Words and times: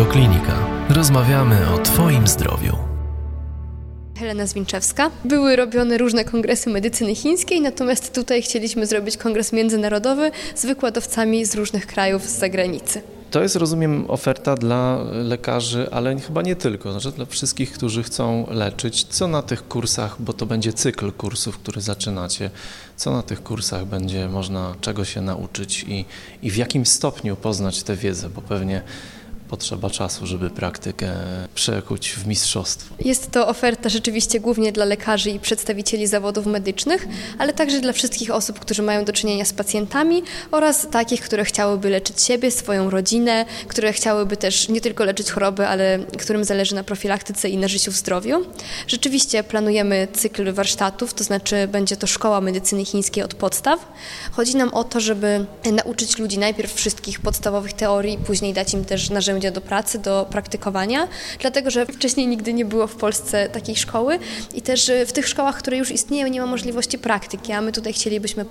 Radioklinika. 0.00 0.86
Rozmawiamy 0.88 1.70
o 1.74 1.78
Twoim 1.78 2.26
zdrowiu. 2.26 2.76
Helena 4.18 4.46
Zwinczewska. 4.46 5.10
Były 5.24 5.56
robione 5.56 5.98
różne 5.98 6.24
kongresy 6.24 6.70
medycyny 6.70 7.14
chińskiej, 7.14 7.60
natomiast 7.60 8.14
tutaj 8.14 8.42
chcieliśmy 8.42 8.86
zrobić 8.86 9.16
kongres 9.16 9.52
międzynarodowy 9.52 10.30
z 10.54 10.66
wykładowcami 10.66 11.44
z 11.44 11.54
różnych 11.54 11.86
krajów 11.86 12.22
z 12.22 12.38
zagranicy. 12.38 13.02
To 13.30 13.42
jest, 13.42 13.56
rozumiem, 13.56 14.04
oferta 14.08 14.54
dla 14.56 14.98
lekarzy, 15.12 15.88
ale 15.90 16.20
chyba 16.20 16.42
nie 16.42 16.56
tylko, 16.56 16.92
znaczy 16.92 17.16
dla 17.16 17.26
wszystkich, 17.26 17.72
którzy 17.72 18.02
chcą 18.02 18.46
leczyć. 18.50 19.04
Co 19.04 19.28
na 19.28 19.42
tych 19.42 19.68
kursach, 19.68 20.16
bo 20.18 20.32
to 20.32 20.46
będzie 20.46 20.72
cykl 20.72 21.12
kursów, 21.12 21.58
który 21.58 21.80
zaczynacie, 21.80 22.50
co 22.96 23.12
na 23.12 23.22
tych 23.22 23.42
kursach 23.42 23.84
będzie 23.84 24.28
można 24.28 24.74
czego 24.80 25.04
się 25.04 25.20
nauczyć 25.20 25.84
i, 25.88 26.04
i 26.42 26.50
w 26.50 26.56
jakim 26.56 26.86
stopniu 26.86 27.36
poznać 27.36 27.82
tę 27.82 27.96
wiedzę, 27.96 28.28
bo 28.28 28.42
pewnie 28.42 28.82
potrzeba 29.50 29.90
czasu, 29.90 30.26
żeby 30.26 30.50
praktykę 30.50 31.12
przekuć 31.54 32.10
w 32.10 32.26
mistrzostwo. 32.26 32.94
Jest 33.04 33.30
to 33.30 33.48
oferta 33.48 33.88
rzeczywiście 33.88 34.40
głównie 34.40 34.72
dla 34.72 34.84
lekarzy 34.84 35.30
i 35.30 35.40
przedstawicieli 35.40 36.06
zawodów 36.06 36.46
medycznych, 36.46 37.08
ale 37.38 37.52
także 37.52 37.80
dla 37.80 37.92
wszystkich 37.92 38.30
osób, 38.30 38.58
którzy 38.58 38.82
mają 38.82 39.04
do 39.04 39.12
czynienia 39.12 39.44
z 39.44 39.52
pacjentami 39.52 40.22
oraz 40.50 40.86
takich, 40.90 41.20
które 41.20 41.44
chciałyby 41.44 41.90
leczyć 41.90 42.22
siebie, 42.22 42.50
swoją 42.50 42.90
rodzinę, 42.90 43.44
które 43.68 43.92
chciałyby 43.92 44.36
też 44.36 44.68
nie 44.68 44.80
tylko 44.80 45.04
leczyć 45.04 45.30
choroby, 45.30 45.66
ale 45.66 45.98
którym 46.18 46.44
zależy 46.44 46.74
na 46.74 46.84
profilaktyce 46.84 47.48
i 47.48 47.56
na 47.56 47.68
życiu 47.68 47.92
w 47.92 47.96
zdrowiu. 47.96 48.46
Rzeczywiście 48.86 49.44
planujemy 49.44 50.08
cykl 50.12 50.52
warsztatów, 50.52 51.14
to 51.14 51.24
znaczy 51.24 51.68
będzie 51.68 51.96
to 51.96 52.06
szkoła 52.06 52.40
medycyny 52.40 52.84
chińskiej 52.84 53.24
od 53.24 53.34
podstaw. 53.34 53.88
Chodzi 54.32 54.56
nam 54.56 54.74
o 54.74 54.84
to, 54.84 55.00
żeby 55.00 55.46
nauczyć 55.72 56.18
ludzi 56.18 56.38
najpierw 56.38 56.74
wszystkich 56.74 57.20
podstawowych 57.20 57.72
teorii, 57.72 58.18
później 58.18 58.54
dać 58.54 58.74
im 58.74 58.84
też 58.84 59.10
narzędzia 59.10 59.39
do 59.52 59.60
pracy, 59.60 59.98
do 59.98 60.26
praktykowania, 60.30 61.08
dlatego 61.38 61.70
że 61.70 61.86
wcześniej 61.86 62.26
nigdy 62.26 62.52
nie 62.52 62.64
było 62.64 62.86
w 62.86 62.96
Polsce 62.96 63.48
takiej 63.48 63.76
szkoły 63.76 64.18
i 64.54 64.62
też 64.62 64.88
y, 64.88 65.06
w 65.06 65.12
tych 65.12 65.28
szkołach, 65.28 65.58
które 65.58 65.76
już 65.76 65.90
istnieją, 65.90 66.26
nie 66.26 66.40
ma 66.40 66.46
możliwości 66.46 66.98
praktyki, 66.98 67.52
a 67.52 67.60
my 67.60 67.72
tutaj 67.72 67.92
chcielibyśmy 67.92 68.44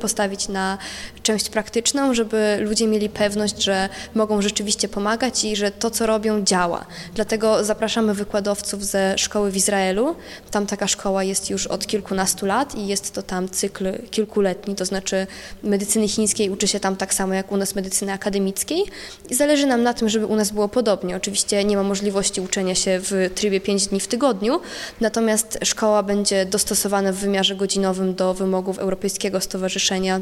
postawić 0.00 0.48
na 0.48 0.78
część 1.22 1.48
praktyczną, 1.48 2.14
żeby 2.14 2.56
ludzie 2.60 2.86
mieli 2.86 3.08
pewność, 3.08 3.62
że 3.62 3.88
mogą 4.14 4.42
rzeczywiście 4.42 4.88
pomagać 4.88 5.44
i 5.44 5.56
że 5.56 5.70
to, 5.70 5.90
co 5.90 6.06
robią, 6.06 6.44
działa. 6.44 6.86
Dlatego 7.14 7.64
zapraszamy 7.64 8.14
wykładowców 8.14 8.84
ze 8.84 9.18
szkoły 9.18 9.50
w 9.50 9.56
Izraelu. 9.56 10.16
Tam 10.50 10.66
taka 10.66 10.88
szkoła 10.88 11.24
jest 11.24 11.50
już 11.50 11.66
od 11.66 11.86
kilkunastu 11.86 12.46
lat 12.46 12.74
i 12.74 12.86
jest 12.86 13.14
to 13.14 13.22
tam 13.22 13.48
cykl 13.48 13.84
kilkuletni, 14.10 14.74
to 14.74 14.84
znaczy 14.84 15.26
medycyny 15.62 16.08
chińskiej 16.08 16.50
uczy 16.50 16.68
się 16.68 16.80
tam 16.80 16.96
tak 16.96 17.14
samo 17.14 17.34
jak 17.34 17.52
u 17.52 17.56
nas 17.56 17.74
medycyny 17.74 18.12
akademickiej 18.12 18.84
i 19.30 19.34
zależy 19.34 19.66
nam 19.66 19.82
na 19.82 19.94
tym, 19.94 20.08
żeby 20.08 20.26
u 20.34 20.36
nas 20.36 20.50
było 20.50 20.68
podobnie. 20.68 21.16
Oczywiście 21.16 21.64
nie 21.64 21.76
ma 21.76 21.82
możliwości 21.82 22.40
uczenia 22.40 22.74
się 22.74 23.00
w 23.02 23.30
trybie 23.34 23.60
5 23.60 23.86
dni 23.86 24.00
w 24.00 24.08
tygodniu, 24.08 24.60
natomiast 25.00 25.58
szkoła 25.64 26.02
będzie 26.02 26.46
dostosowana 26.46 27.12
w 27.12 27.16
wymiarze 27.16 27.54
godzinowym 27.54 28.14
do 28.14 28.34
wymogów 28.34 28.78
Europejskiego 28.78 29.40
Stowarzyszenia 29.40 30.20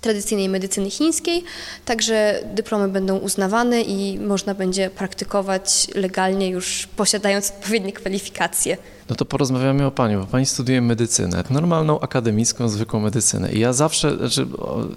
tradycyjnej 0.00 0.48
medycyny 0.48 0.90
chińskiej, 0.90 1.44
także 1.84 2.40
dyplomy 2.54 2.88
będą 2.88 3.18
uznawane 3.18 3.82
i 3.82 4.18
można 4.18 4.54
będzie 4.54 4.90
praktykować 4.90 5.86
legalnie 5.94 6.48
już 6.48 6.88
posiadając 6.96 7.50
odpowiednie 7.50 7.92
kwalifikacje. 7.92 8.76
No 9.10 9.16
to 9.16 9.24
porozmawiamy 9.24 9.86
o 9.86 9.90
Pani, 9.90 10.16
bo 10.16 10.24
Pani 10.24 10.46
studiuje 10.46 10.80
medycynę, 10.80 11.44
normalną, 11.50 12.00
akademicką, 12.00 12.68
zwykłą 12.68 13.00
medycynę. 13.00 13.52
I 13.52 13.58
ja 13.58 13.72
zawsze, 13.72 14.16
znaczy, 14.16 14.46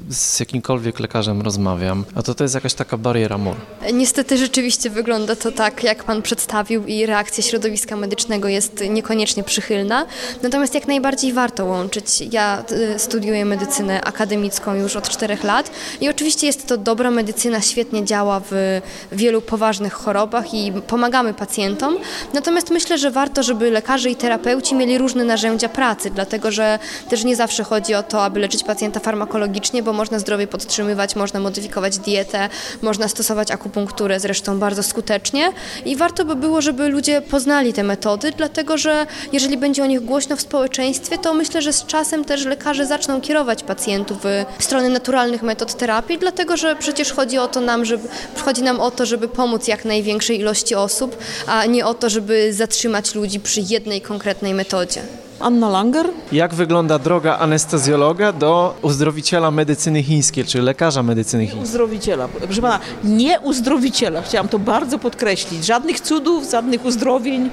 z 0.09 0.39
jakimkolwiek 0.39 0.99
lekarzem 0.99 1.41
rozmawiam, 1.41 2.05
a 2.15 2.23
to 2.23 2.35
to 2.35 2.43
jest 2.43 2.55
jakaś 2.55 2.73
taka 2.73 2.97
bariera 2.97 3.37
mur. 3.37 3.55
Niestety 3.93 4.37
rzeczywiście 4.37 4.89
wygląda 4.89 5.35
to 5.35 5.51
tak, 5.51 5.83
jak 5.83 6.03
Pan 6.03 6.21
przedstawił 6.21 6.85
i 6.85 7.05
reakcja 7.05 7.43
środowiska 7.43 7.95
medycznego 7.95 8.47
jest 8.47 8.83
niekoniecznie 8.89 9.43
przychylna. 9.43 10.05
Natomiast 10.43 10.73
jak 10.75 10.87
najbardziej 10.87 11.33
warto 11.33 11.65
łączyć. 11.65 12.21
Ja 12.31 12.63
y, 12.95 12.99
studiuję 12.99 13.45
medycynę 13.45 14.01
akademicką 14.01 14.73
już 14.75 14.95
od 14.95 15.09
czterech 15.09 15.43
lat 15.43 15.71
i 16.01 16.09
oczywiście 16.09 16.47
jest 16.47 16.67
to 16.67 16.77
dobra 16.77 17.11
medycyna, 17.11 17.61
świetnie 17.61 18.05
działa 18.05 18.41
w 18.51 18.81
wielu 19.11 19.41
poważnych 19.41 19.93
chorobach 19.93 20.53
i 20.53 20.71
pomagamy 20.87 21.33
pacjentom. 21.33 21.97
Natomiast 22.33 22.69
myślę, 22.69 22.97
że 22.97 23.11
warto, 23.11 23.43
żeby 23.43 23.71
lekarze 23.71 23.98
lekarze 23.99 24.09
i 24.09 24.15
terapeuci 24.15 24.75
mieli 24.75 24.97
różne 24.97 25.23
narzędzia 25.23 25.69
pracy, 25.69 26.09
dlatego 26.09 26.51
że 26.51 26.79
też 27.09 27.23
nie 27.23 27.35
zawsze 27.35 27.63
chodzi 27.63 27.95
o 27.95 28.03
to, 28.03 28.23
aby 28.23 28.39
leczyć 28.39 28.63
pacjenta 28.63 28.99
farmakologicznie, 28.99 29.83
bo 29.83 29.93
można 29.93 30.19
zdrowie 30.19 30.47
podtrzymywać, 30.47 31.15
można 31.15 31.39
modyfikować 31.39 31.97
dietę, 31.97 32.49
można 32.81 33.07
stosować 33.07 33.51
akupunkturę 33.51 34.19
zresztą 34.19 34.59
bardzo 34.59 34.83
skutecznie. 34.83 35.51
I 35.85 35.95
warto 35.95 36.25
by 36.25 36.35
było, 36.35 36.61
żeby 36.61 36.89
ludzie 36.89 37.21
poznali 37.21 37.73
te 37.73 37.83
metody, 37.83 38.31
dlatego 38.37 38.77
że 38.77 39.07
jeżeli 39.33 39.57
będzie 39.57 39.83
o 39.83 39.85
nich 39.85 39.99
głośno 39.99 40.35
w 40.35 40.41
społeczeństwie, 40.41 41.17
to 41.17 41.33
myślę, 41.33 41.61
że 41.61 41.73
z 41.73 41.85
czasem 41.85 42.25
też 42.25 42.45
lekarze 42.45 42.85
zaczną 42.85 43.21
kierować 43.21 43.63
pacjentów 43.63 44.17
w 44.59 44.63
stronę 44.63 44.89
naturalnych 44.89 45.43
metod 45.43 45.77
terapii, 45.77 46.17
dlatego 46.17 46.57
że 46.57 46.75
przecież 46.75 47.13
chodzi 47.13 47.37
o 47.37 47.47
to 47.47 47.61
nam, 47.61 47.85
żeby, 47.85 48.07
chodzi 48.45 48.63
nam 48.63 48.79
o 48.79 48.91
to, 48.91 49.05
żeby 49.05 49.27
pomóc 49.27 49.67
jak 49.67 49.85
największej 49.85 50.39
ilości 50.39 50.75
osób, 50.75 51.17
a 51.47 51.65
nie 51.65 51.85
o 51.85 51.93
to, 51.93 52.09
żeby 52.09 52.53
zatrzymać 52.53 53.15
ludzi 53.15 53.39
przy 53.39 53.61
jednej 53.61 53.88
jednej 53.89 54.01
konkretnej 54.01 54.53
metodzie. 54.53 55.01
Anna 55.39 55.69
Langer. 55.69 56.09
Jak 56.31 56.53
wygląda 56.53 56.99
droga 56.99 57.37
anestezjologa 57.37 58.31
do 58.33 58.75
uzdrowiciela 58.81 59.51
medycyny 59.51 60.03
chińskiej, 60.03 60.45
czy 60.45 60.61
lekarza 60.61 61.03
medycyny 61.03 61.43
chińskiej? 61.43 61.63
Uzdrowiciela. 61.63 62.27
Proszę 62.27 62.61
pana, 62.61 62.79
nie 63.03 63.39
uzdrowiciela. 63.39 64.21
Chciałam 64.21 64.47
to 64.47 64.59
bardzo 64.59 64.99
podkreślić. 64.99 65.65
Żadnych 65.65 65.99
cudów, 65.99 66.51
żadnych 66.51 66.85
uzdrowień 66.85 67.49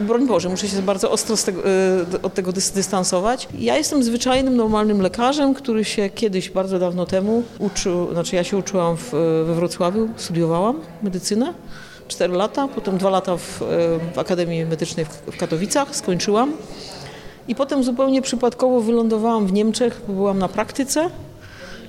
broń 0.00 0.26
Boże, 0.26 0.48
muszę 0.48 0.68
się 0.68 0.82
bardzo 0.82 1.10
ostro 1.10 1.36
tego, 1.36 1.62
e, 1.64 2.22
od 2.22 2.34
tego 2.34 2.52
dystansować. 2.52 3.48
Ja 3.58 3.76
jestem 3.76 4.02
zwyczajnym, 4.02 4.56
normalnym 4.56 5.00
lekarzem, 5.02 5.54
który 5.54 5.84
się 5.84 6.10
kiedyś, 6.10 6.50
bardzo 6.50 6.78
dawno 6.78 7.06
temu 7.06 7.42
uczył, 7.58 8.12
znaczy 8.12 8.36
ja 8.36 8.44
się 8.44 8.56
uczyłam 8.56 8.96
w, 8.96 9.10
we 9.46 9.54
Wrocławiu, 9.54 10.08
studiowałam 10.16 10.80
medycynę. 11.02 11.54
4 12.08 12.34
lata, 12.34 12.68
potem 12.68 12.98
2 12.98 13.10
lata 13.10 13.36
w, 13.36 13.62
e, 13.62 13.66
w 14.14 14.18
Akademii 14.18 14.64
Medycznej 14.64 15.06
w 15.26 15.36
Katowicach, 15.36 15.96
skończyłam. 15.96 16.52
I 17.48 17.54
potem 17.54 17.84
zupełnie 17.84 18.22
przypadkowo 18.22 18.80
wylądowałam 18.80 19.46
w 19.46 19.52
Niemczech, 19.52 20.00
byłam 20.08 20.38
na 20.38 20.48
praktyce 20.48 21.10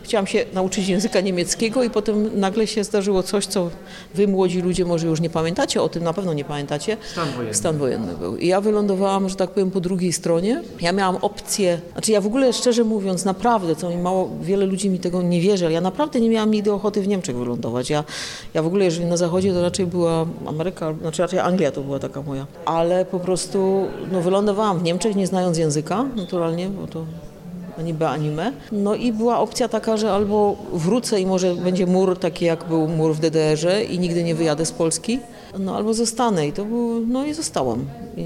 chciałam 0.07 0.28
się 0.28 0.45
nauczyć 0.53 0.88
języka 0.88 1.22
niemieckiego 1.22 1.84
i 1.84 1.90
potem 1.90 2.40
nagle 2.40 2.68
się 2.68 2.84
zdarzyło 2.84 3.23
coś, 3.23 3.45
co 3.45 3.69
wy 4.16 4.28
młodzi 4.28 4.62
ludzie 4.62 4.85
może 4.85 5.07
już 5.07 5.22
nie 5.22 5.29
pamiętacie, 5.29 5.81
o 5.81 5.90
tym 5.90 6.03
na 6.03 6.13
pewno 6.13 6.34
nie 6.34 6.45
pamiętacie. 6.45 6.97
Stan 7.12 7.28
wojenny. 7.31 7.53
Stan 7.53 7.78
wojenny 7.78 8.13
był. 8.13 8.38
I 8.38 8.47
ja 8.47 8.62
wylądowałam, 8.62 9.29
że 9.29 9.35
tak 9.35 9.50
powiem, 9.50 9.72
po 9.72 9.79
drugiej 9.79 10.13
stronie. 10.13 10.63
Ja 10.81 10.91
miałam 10.91 11.16
opcję, 11.16 11.79
znaczy 11.91 12.12
ja 12.12 12.22
w 12.22 12.28
ogóle 12.28 12.53
szczerze 12.53 12.84
mówiąc, 12.84 13.25
naprawdę, 13.25 13.75
co 13.75 13.90
mi 13.90 13.97
mało, 13.97 14.29
wiele 14.41 14.66
ludzi 14.66 14.90
mi 14.90 15.00
tego 15.00 15.22
nie 15.22 15.41
wierzy, 15.41 15.66
ale 15.66 15.73
ja 15.73 15.81
naprawdę 15.81 16.19
nie 16.19 16.29
miałam 16.29 16.51
nigdy 16.51 16.73
ochoty 16.73 17.01
w 17.01 17.07
Niemczech 17.07 17.35
wylądować. 17.35 17.90
Ja, 17.90 18.03
ja 18.53 18.63
w 18.63 18.67
ogóle, 18.67 18.85
jeżeli 18.85 19.06
na 19.06 19.17
zachodzie, 19.17 19.53
to 19.53 19.62
raczej 19.62 19.85
była 19.85 20.25
Ameryka, 20.46 20.94
znaczy 21.01 21.22
raczej 21.22 21.40
Anglia 21.40 21.72
to 21.72 21.81
była 21.81 22.00
taka 22.00 22.22
moja. 22.22 22.47
Ale 22.66 23.06
po 23.06 23.19
prostu 23.19 23.85
no, 24.12 24.22
wylądowałam 24.22 24.79
w 24.79 24.84
Niemczech, 24.84 25.16
nie 25.16 25.28
znając 25.28 25.57
języka, 25.57 26.06
naturalnie, 26.16 26.69
bo 26.69 26.88
to 26.88 27.06
niby 27.82 28.08
anime. 28.08 28.54
No 28.72 28.96
i 28.96 29.14
była 29.14 29.40
opcja 29.40 29.68
taka, 29.68 29.98
że 29.98 30.12
albo 30.12 30.56
wrócę 30.74 31.22
i 31.22 31.26
może 31.26 31.56
będzie 31.56 31.86
mur 31.86 32.20
taki 32.20 32.46
jak 32.46 32.68
był 32.68 32.88
mur 32.88 33.16
w 33.16 33.20
DDR-ze 33.20 33.84
i 33.84 34.00
nigdy 34.00 34.24
nie 34.24 34.36
wyjadę 34.36 34.66
z 34.66 34.72
Polski, 34.72 35.20
no 35.60 35.76
albo 35.76 35.94
zostanę 35.94 36.48
i 36.48 36.54
to 36.54 36.66
było, 36.66 37.00
no 37.08 37.26
i 37.26 37.34
zostałam. 37.34 37.86
I 38.18 38.24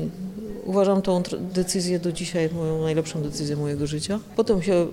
uważam 0.65 1.01
tą 1.01 1.23
decyzję 1.53 1.99
do 1.99 2.11
dzisiaj 2.11 2.49
moją 2.55 2.81
najlepszą 2.81 3.21
decyzję 3.21 3.55
mojego 3.55 3.87
życia. 3.87 4.19
Potem 4.35 4.61
się 4.61 4.87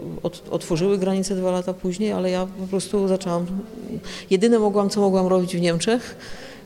otworzyły 0.51 0.99
granice 0.99 1.37
dwa 1.37 1.51
lata 1.51 1.75
później, 1.75 2.13
ale 2.13 2.31
ja 2.31 2.47
po 2.61 2.67
prostu 2.67 3.09
zaczęłam, 3.09 3.47
jedyne 4.31 4.59
mogłam, 4.59 4.91
co 4.91 5.01
mogłam 5.01 5.27
robić 5.27 5.57
w 5.57 5.61
Niemczech, 5.61 6.17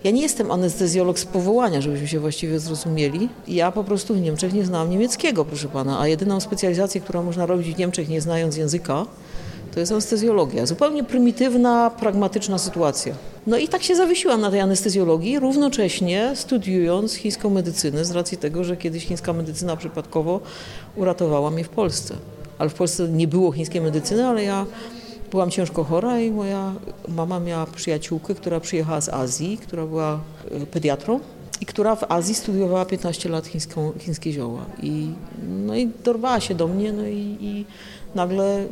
ja 0.04 0.10
nie 0.10 0.22
jestem 0.22 0.50
anestezjolog 0.50 1.18
z 1.18 1.24
powołania, 1.24 1.80
żebyśmy 1.80 2.08
się 2.08 2.20
właściwie 2.20 2.60
zrozumieli. 2.60 3.28
Ja 3.48 3.72
po 3.72 3.84
prostu 3.84 4.14
w 4.14 4.20
Niemczech 4.20 4.52
nie 4.52 4.64
znałam 4.64 4.90
niemieckiego, 4.90 5.44
proszę 5.44 5.68
pana, 5.68 6.00
a 6.00 6.08
jedyną 6.08 6.40
specjalizację, 6.40 7.00
którą 7.00 7.22
można 7.22 7.46
robić 7.46 7.74
w 7.74 7.78
Niemczech 7.78 8.08
nie 8.08 8.20
znając 8.20 8.56
języka, 8.56 9.06
to 9.74 9.80
jest 9.80 9.92
anestezjologia. 9.92 10.66
Zupełnie 10.66 11.04
prymitywna, 11.04 11.90
pragmatyczna 11.90 12.58
sytuacja. 12.58 13.14
No 13.46 13.58
i 13.58 13.68
tak 13.68 13.82
się 13.82 13.96
zawiesiłam 13.96 14.40
na 14.40 14.50
tej 14.50 14.60
anestezjologii, 14.60 15.38
równocześnie 15.38 16.32
studiując 16.34 17.14
chińską 17.14 17.50
medycynę 17.50 18.04
z 18.04 18.10
racji 18.10 18.38
tego, 18.38 18.64
że 18.64 18.76
kiedyś 18.76 19.06
chińska 19.06 19.32
medycyna 19.32 19.76
przypadkowo 19.76 20.40
uratowała 20.96 21.50
mnie 21.50 21.64
w 21.64 21.68
Polsce. 21.68 22.14
Ale 22.58 22.70
w 22.70 22.74
Polsce 22.74 23.08
nie 23.08 23.28
było 23.28 23.52
chińskiej 23.52 23.80
medycyny, 23.80 24.26
ale 24.26 24.44
ja 24.44 24.66
byłam 25.32 25.50
ciężko 25.50 25.84
chora 25.84 26.20
i 26.20 26.30
moja 26.30 26.74
mama 27.08 27.40
miała 27.40 27.66
przyjaciółkę, 27.66 28.34
która 28.34 28.60
przyjechała 28.60 29.00
z 29.00 29.08
Azji, 29.08 29.58
która 29.58 29.86
była 29.86 30.20
e, 30.50 30.66
pediatrą 30.66 31.20
i 31.60 31.66
która 31.66 31.96
w 31.96 32.12
Azji 32.12 32.34
studiowała 32.34 32.84
15 32.84 33.28
lat 33.28 33.46
chińską, 33.46 33.92
chińskie 33.98 34.32
zioła. 34.32 34.64
I, 34.82 35.10
no 35.48 35.76
i 35.76 35.88
dorwała 36.04 36.40
się 36.40 36.54
do 36.54 36.68
mnie, 36.68 36.92
no 36.92 37.06
i, 37.06 37.36
i 37.40 37.64
nagle 38.14 38.64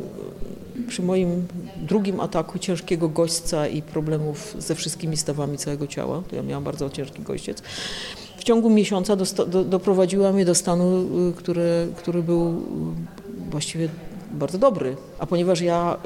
przy 0.88 1.02
moim 1.02 1.46
drugim 1.76 2.20
ataku 2.20 2.58
ciężkiego 2.58 3.08
gośćca 3.08 3.68
i 3.68 3.82
problemów 3.82 4.56
ze 4.58 4.74
wszystkimi 4.74 5.16
stawami 5.16 5.58
całego 5.58 5.86
ciała, 5.86 6.22
to 6.30 6.36
ja 6.36 6.42
miałam 6.42 6.64
bardzo 6.64 6.90
ciężki 6.90 7.22
gościec, 7.22 7.62
w 8.36 8.44
ciągu 8.44 8.70
miesiąca 8.70 9.16
do, 9.16 9.24
do, 9.46 9.64
doprowadziła 9.64 10.32
mnie 10.32 10.44
do 10.44 10.54
stanu, 10.54 11.06
y, 11.30 11.32
który, 11.32 11.88
który 11.96 12.22
był 12.22 12.62
właściwie 13.50 13.88
bardzo 14.30 14.58
dobry. 14.58 14.96
A 15.18 15.26
ponieważ 15.26 15.60
ja 15.60 15.96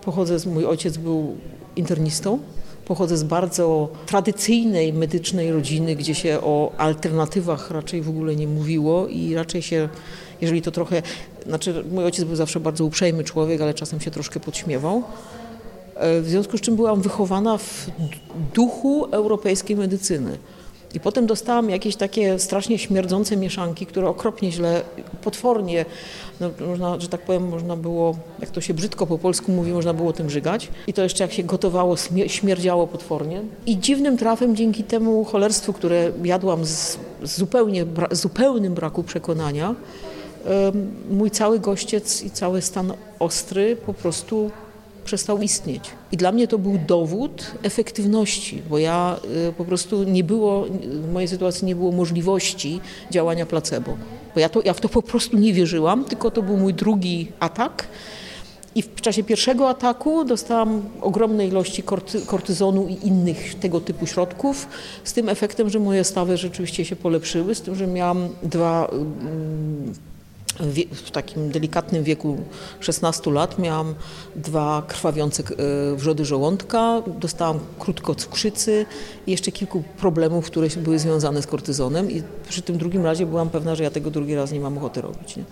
pochodzę, 0.00 0.38
z, 0.38 0.46
mój 0.46 0.66
ojciec 0.66 0.96
był 0.96 1.36
internistą, 1.76 2.38
pochodzę 2.84 3.16
z 3.16 3.22
bardzo 3.22 3.88
tradycyjnej 4.06 4.92
medycznej 4.92 5.52
rodziny, 5.52 5.96
gdzie 5.96 6.14
się 6.14 6.40
o 6.40 6.72
alternatywach 6.78 7.70
raczej 7.70 8.02
w 8.02 8.08
ogóle 8.08 8.36
nie 8.36 8.46
mówiło 8.46 9.06
i 9.06 9.34
raczej 9.34 9.62
się, 9.62 9.88
jeżeli 10.40 10.62
to 10.62 10.70
trochę, 10.70 11.02
znaczy 11.46 11.84
mój 11.90 12.04
ojciec 12.04 12.24
był 12.24 12.36
zawsze 12.36 12.60
bardzo 12.60 12.84
uprzejmy 12.84 13.24
człowiek, 13.24 13.60
ale 13.60 13.74
czasem 13.74 14.00
się 14.00 14.10
troszkę 14.10 14.40
podśmiewał. 14.40 15.02
E, 15.94 16.20
w 16.20 16.28
związku 16.28 16.58
z 16.58 16.60
czym 16.60 16.76
byłam 16.76 17.02
wychowana 17.02 17.58
w 17.58 17.86
duchu 18.54 19.04
europejskiej 19.04 19.76
medycyny. 19.76 20.38
I 20.94 21.00
potem 21.00 21.26
dostałam 21.26 21.70
jakieś 21.70 21.96
takie 21.96 22.38
strasznie 22.38 22.78
śmierdzące 22.78 23.36
mieszanki, 23.36 23.86
które 23.86 24.08
okropnie 24.08 24.52
źle, 24.52 24.82
potwornie, 25.24 25.84
no, 26.40 26.50
można, 26.68 27.00
że 27.00 27.08
tak 27.08 27.20
powiem, 27.20 27.48
można 27.48 27.76
było, 27.76 28.16
jak 28.40 28.50
to 28.50 28.60
się 28.60 28.74
brzydko 28.74 29.06
po 29.06 29.18
polsku 29.18 29.52
mówi, 29.52 29.72
można 29.72 29.94
było 29.94 30.12
tym 30.12 30.30
żygać. 30.30 30.68
I 30.86 30.92
to 30.92 31.02
jeszcze 31.02 31.24
jak 31.24 31.32
się 31.32 31.42
gotowało, 31.42 31.96
śmierdziało 32.26 32.86
potwornie. 32.86 33.42
I 33.66 33.78
dziwnym 33.78 34.16
trafem 34.18 34.56
dzięki 34.56 34.84
temu 34.84 35.24
cholerstwu, 35.24 35.72
które 35.72 36.12
jadłam 36.24 36.64
z 36.64 36.98
zupełnie, 37.22 37.86
zupełnym 38.10 38.74
braku 38.74 39.02
przekonania, 39.02 39.74
mój 41.10 41.30
cały 41.30 41.58
gościec 41.58 42.22
i 42.22 42.30
cały 42.30 42.62
stan 42.62 42.92
ostry 43.18 43.76
po 43.76 43.94
prostu 43.94 44.50
przestał 45.04 45.38
istnieć. 45.38 45.90
I 46.12 46.16
dla 46.16 46.32
mnie 46.32 46.48
to 46.48 46.58
był 46.58 46.78
dowód 46.86 47.52
efektywności, 47.62 48.62
bo 48.70 48.78
ja 48.78 49.16
y, 49.48 49.52
po 49.52 49.64
prostu 49.64 50.04
nie 50.04 50.24
było, 50.24 50.64
w 50.84 51.12
mojej 51.12 51.28
sytuacji 51.28 51.66
nie 51.66 51.76
było 51.76 51.92
możliwości 51.92 52.80
działania 53.10 53.46
placebo. 53.46 53.96
Bo 54.34 54.40
ja, 54.40 54.48
to, 54.48 54.62
ja 54.64 54.74
w 54.74 54.80
to 54.80 54.88
po 54.88 55.02
prostu 55.02 55.36
nie 55.36 55.52
wierzyłam, 55.52 56.04
tylko 56.04 56.30
to 56.30 56.42
był 56.42 56.56
mój 56.56 56.74
drugi 56.74 57.28
atak. 57.40 57.88
I 58.74 58.82
w 58.82 59.00
czasie 59.00 59.24
pierwszego 59.24 59.68
ataku 59.68 60.24
dostałam 60.24 60.82
ogromne 61.00 61.46
ilości 61.46 61.82
korty, 61.82 62.20
kortyzonu 62.26 62.88
i 62.88 63.06
innych 63.06 63.54
tego 63.54 63.80
typu 63.80 64.06
środków, 64.06 64.68
z 65.04 65.12
tym 65.12 65.28
efektem, 65.28 65.70
że 65.70 65.78
moje 65.78 66.04
stawy 66.04 66.36
rzeczywiście 66.36 66.84
się 66.84 66.96
polepszyły, 66.96 67.54
z 67.54 67.60
tym, 67.60 67.74
że 67.74 67.86
miałam 67.86 68.28
dwa 68.42 68.90
w 70.92 71.10
takim 71.10 71.50
delikatnym 71.50 72.04
wieku 72.04 72.38
16 72.80 73.30
lat 73.30 73.58
miałam 73.58 73.94
dwa 74.36 74.82
krwawiące 74.88 75.42
e, 75.42 75.96
wrzody 75.96 76.24
żołądka, 76.24 77.02
dostałam 77.20 77.58
krótko 77.78 78.14
cukrzycy 78.14 78.86
i 79.26 79.30
jeszcze 79.30 79.52
kilku 79.52 79.82
problemów, 79.98 80.46
które 80.46 80.68
były 80.76 80.98
związane 80.98 81.42
z 81.42 81.46
kortyzonem 81.46 82.10
i 82.10 82.22
przy 82.48 82.62
tym 82.62 82.78
drugim 82.78 83.04
razie 83.04 83.26
byłam 83.26 83.50
pewna, 83.50 83.74
że 83.74 83.84
ja 83.84 83.90
tego 83.90 84.10
drugi 84.10 84.34
raz 84.34 84.52
nie 84.52 84.60
mam 84.60 84.78
ochoty 84.78 85.00
robić. 85.00 85.36
Nie? 85.36 85.44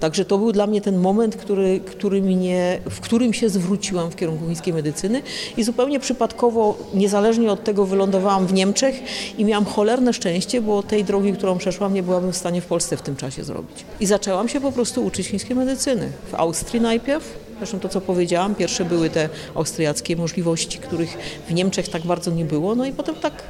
Także 0.00 0.24
to 0.24 0.38
był 0.38 0.52
dla 0.52 0.66
mnie 0.66 0.80
ten 0.80 0.98
moment, 0.98 1.36
który, 1.36 1.80
który 1.80 2.22
mnie, 2.22 2.80
w 2.90 3.00
którym 3.00 3.32
się 3.32 3.48
zwróciłam 3.48 4.10
w 4.10 4.16
kierunku 4.16 4.46
chińskiej 4.46 4.74
medycyny 4.74 5.22
i 5.56 5.64
zupełnie 5.64 6.00
przypadkowo, 6.00 6.78
niezależnie 6.94 7.52
od 7.52 7.64
tego, 7.64 7.86
wylądowałam 7.86 8.46
w 8.46 8.52
Niemczech 8.52 9.02
i 9.38 9.44
miałam 9.44 9.64
cholerne 9.64 10.12
szczęście, 10.12 10.60
bo 10.60 10.82
tej 10.82 11.04
drogi, 11.04 11.32
którą 11.32 11.58
przeszłam, 11.58 11.94
nie 11.94 12.02
byłabym 12.02 12.32
w 12.32 12.36
stanie 12.36 12.60
w 12.60 12.66
Polsce 12.66 12.96
w 12.96 13.02
tym 13.02 13.16
czasie 13.16 13.44
zrobić. 13.44 13.84
I 14.00 14.06
zaczęłam 14.06 14.48
się 14.48 14.60
po 14.60 14.72
prostu 14.72 15.04
uczyć 15.04 15.26
chińskiej 15.26 15.56
medycyny. 15.56 16.08
W 16.30 16.34
Austrii 16.34 16.80
najpierw, 16.80 17.48
Zresztą 17.58 17.80
to, 17.80 17.88
co 17.88 18.00
powiedziałam, 18.00 18.54
pierwsze 18.54 18.84
były 18.84 19.10
te 19.10 19.28
austriackie 19.54 20.16
możliwości, 20.16 20.78
których 20.78 21.18
w 21.48 21.54
Niemczech 21.54 21.88
tak 21.88 22.02
bardzo 22.02 22.30
nie 22.30 22.44
było, 22.44 22.74
no 22.74 22.86
i 22.86 22.92
potem 22.92 23.14
tak 23.14 23.42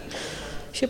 się 0.72 0.88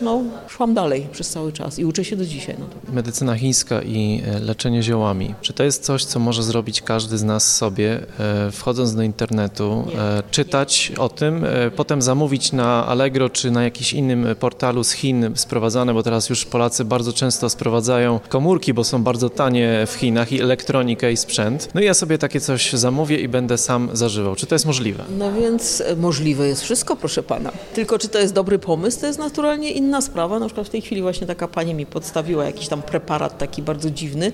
no, 0.00 0.22
szłam 0.48 0.74
dalej 0.74 1.06
przez 1.12 1.28
cały 1.28 1.52
czas 1.52 1.78
i 1.78 1.84
uczę 1.84 2.04
się 2.04 2.16
do 2.16 2.26
dzisiaj. 2.26 2.56
No. 2.58 2.66
Medycyna 2.92 3.36
chińska 3.36 3.82
i 3.82 4.22
e, 4.26 4.38
leczenie 4.40 4.82
ziołami. 4.82 5.34
Czy 5.40 5.52
to 5.52 5.64
jest 5.64 5.84
coś, 5.84 6.04
co 6.04 6.18
może 6.18 6.42
zrobić 6.42 6.82
każdy 6.82 7.18
z 7.18 7.24
nas 7.24 7.56
sobie, 7.56 8.00
e, 8.18 8.50
wchodząc 8.50 8.94
do 8.94 9.02
internetu, 9.02 9.84
nie, 9.88 10.00
e, 10.00 10.22
czytać 10.30 10.90
nie. 10.90 10.96
o 10.98 11.08
tym, 11.08 11.46
potem 11.76 12.02
zamówić 12.02 12.52
na 12.52 12.86
Allegro 12.86 13.30
czy 13.30 13.50
na 13.50 13.64
jakimś 13.64 13.92
innym 13.92 14.26
portalu 14.40 14.84
z 14.84 14.92
Chin 14.92 15.30
sprowadzane, 15.34 15.94
bo 15.94 16.02
teraz 16.02 16.28
już 16.28 16.44
Polacy 16.44 16.84
bardzo 16.84 17.12
często 17.12 17.50
sprowadzają 17.50 18.20
komórki, 18.28 18.74
bo 18.74 18.84
są 18.84 19.02
bardzo 19.02 19.30
tanie 19.30 19.84
w 19.86 19.94
Chinach 19.94 20.32
i 20.32 20.42
elektronikę 20.42 21.12
i 21.12 21.16
sprzęt. 21.16 21.68
No 21.74 21.80
i 21.80 21.84
ja 21.84 21.94
sobie 21.94 22.18
takie 22.18 22.40
coś 22.40 22.72
zamówię 22.72 23.20
i 23.20 23.28
będę 23.28 23.58
sam 23.58 23.88
zażywał. 23.92 24.36
Czy 24.36 24.46
to 24.46 24.54
jest 24.54 24.66
możliwe? 24.66 25.04
No 25.18 25.32
więc 25.32 25.82
możliwe 25.96 26.48
jest 26.48 26.62
wszystko, 26.62 26.96
proszę 26.96 27.22
pana. 27.22 27.52
Tylko 27.74 27.98
czy 27.98 28.08
to 28.08 28.18
jest 28.18 28.34
dobry 28.34 28.58
pomysł, 28.58 29.00
to 29.00 29.06
jest 29.06 29.18
naturalnie 29.18 29.70
inny 29.70 29.85
inna 29.86 30.00
sprawa, 30.00 30.38
na 30.38 30.46
przykład 30.46 30.66
w 30.66 30.70
tej 30.70 30.80
chwili 30.82 31.02
właśnie 31.02 31.26
taka 31.26 31.48
pani 31.48 31.74
mi 31.74 31.86
podstawiła 31.86 32.44
jakiś 32.44 32.68
tam 32.68 32.82
preparat 32.82 33.38
taki 33.38 33.62
bardzo 33.62 33.90
dziwny. 33.90 34.32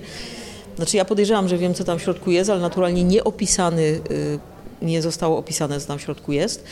Znaczy 0.75 0.97
ja 0.97 1.05
podejrzewam, 1.05 1.47
że 1.47 1.57
wiem, 1.57 1.73
co 1.73 1.83
tam 1.83 1.99
w 1.99 2.01
środku 2.01 2.31
jest, 2.31 2.49
ale 2.49 2.61
naturalnie 2.61 3.03
nieopisany 3.03 3.81
y, 3.81 4.39
nie 4.81 5.01
zostało 5.01 5.37
opisane, 5.37 5.79
co 5.79 5.87
tam 5.87 5.97
w 5.97 6.01
środku 6.01 6.31
jest. 6.31 6.63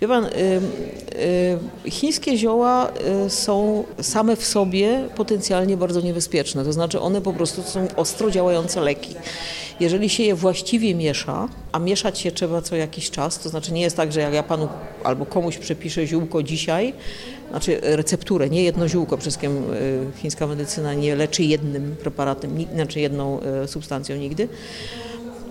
Wie 0.00 0.08
pan, 0.08 0.24
y, 0.24 0.30
y, 1.86 1.90
chińskie 1.90 2.36
zioła 2.36 2.90
są 3.28 3.84
same 4.02 4.36
w 4.36 4.44
sobie 4.44 5.08
potencjalnie 5.16 5.76
bardzo 5.76 6.00
niebezpieczne, 6.00 6.64
to 6.64 6.72
znaczy 6.72 7.00
one 7.00 7.20
po 7.20 7.32
prostu 7.32 7.62
są 7.62 7.88
ostro 7.96 8.30
działające 8.30 8.80
leki. 8.80 9.14
Jeżeli 9.80 10.08
się 10.08 10.22
je 10.22 10.34
właściwie 10.34 10.94
miesza, 10.94 11.48
a 11.72 11.78
mieszać 11.78 12.18
się 12.18 12.32
trzeba 12.32 12.62
co 12.62 12.76
jakiś 12.76 13.10
czas, 13.10 13.38
to 13.38 13.48
znaczy 13.48 13.72
nie 13.72 13.80
jest 13.80 13.96
tak, 13.96 14.12
że 14.12 14.20
jak 14.20 14.34
ja 14.34 14.42
panu 14.42 14.68
albo 15.04 15.26
komuś 15.26 15.58
przepiszę 15.58 16.06
ziółko 16.06 16.42
dzisiaj, 16.42 16.94
znaczy 17.50 17.78
recepturę, 17.82 18.50
nie 18.50 18.64
jedno 18.64 18.88
ziółko, 18.88 19.16
wszystkim 19.16 19.62
chińska 20.16 20.46
medycyna 20.46 20.94
nie 20.94 21.16
leczy 21.16 21.44
jednym 21.44 21.96
preparatem, 21.96 22.50
znaczy 22.74 23.00
jedną 23.00 23.40
substancją 23.66 24.16
nigdy, 24.16 24.48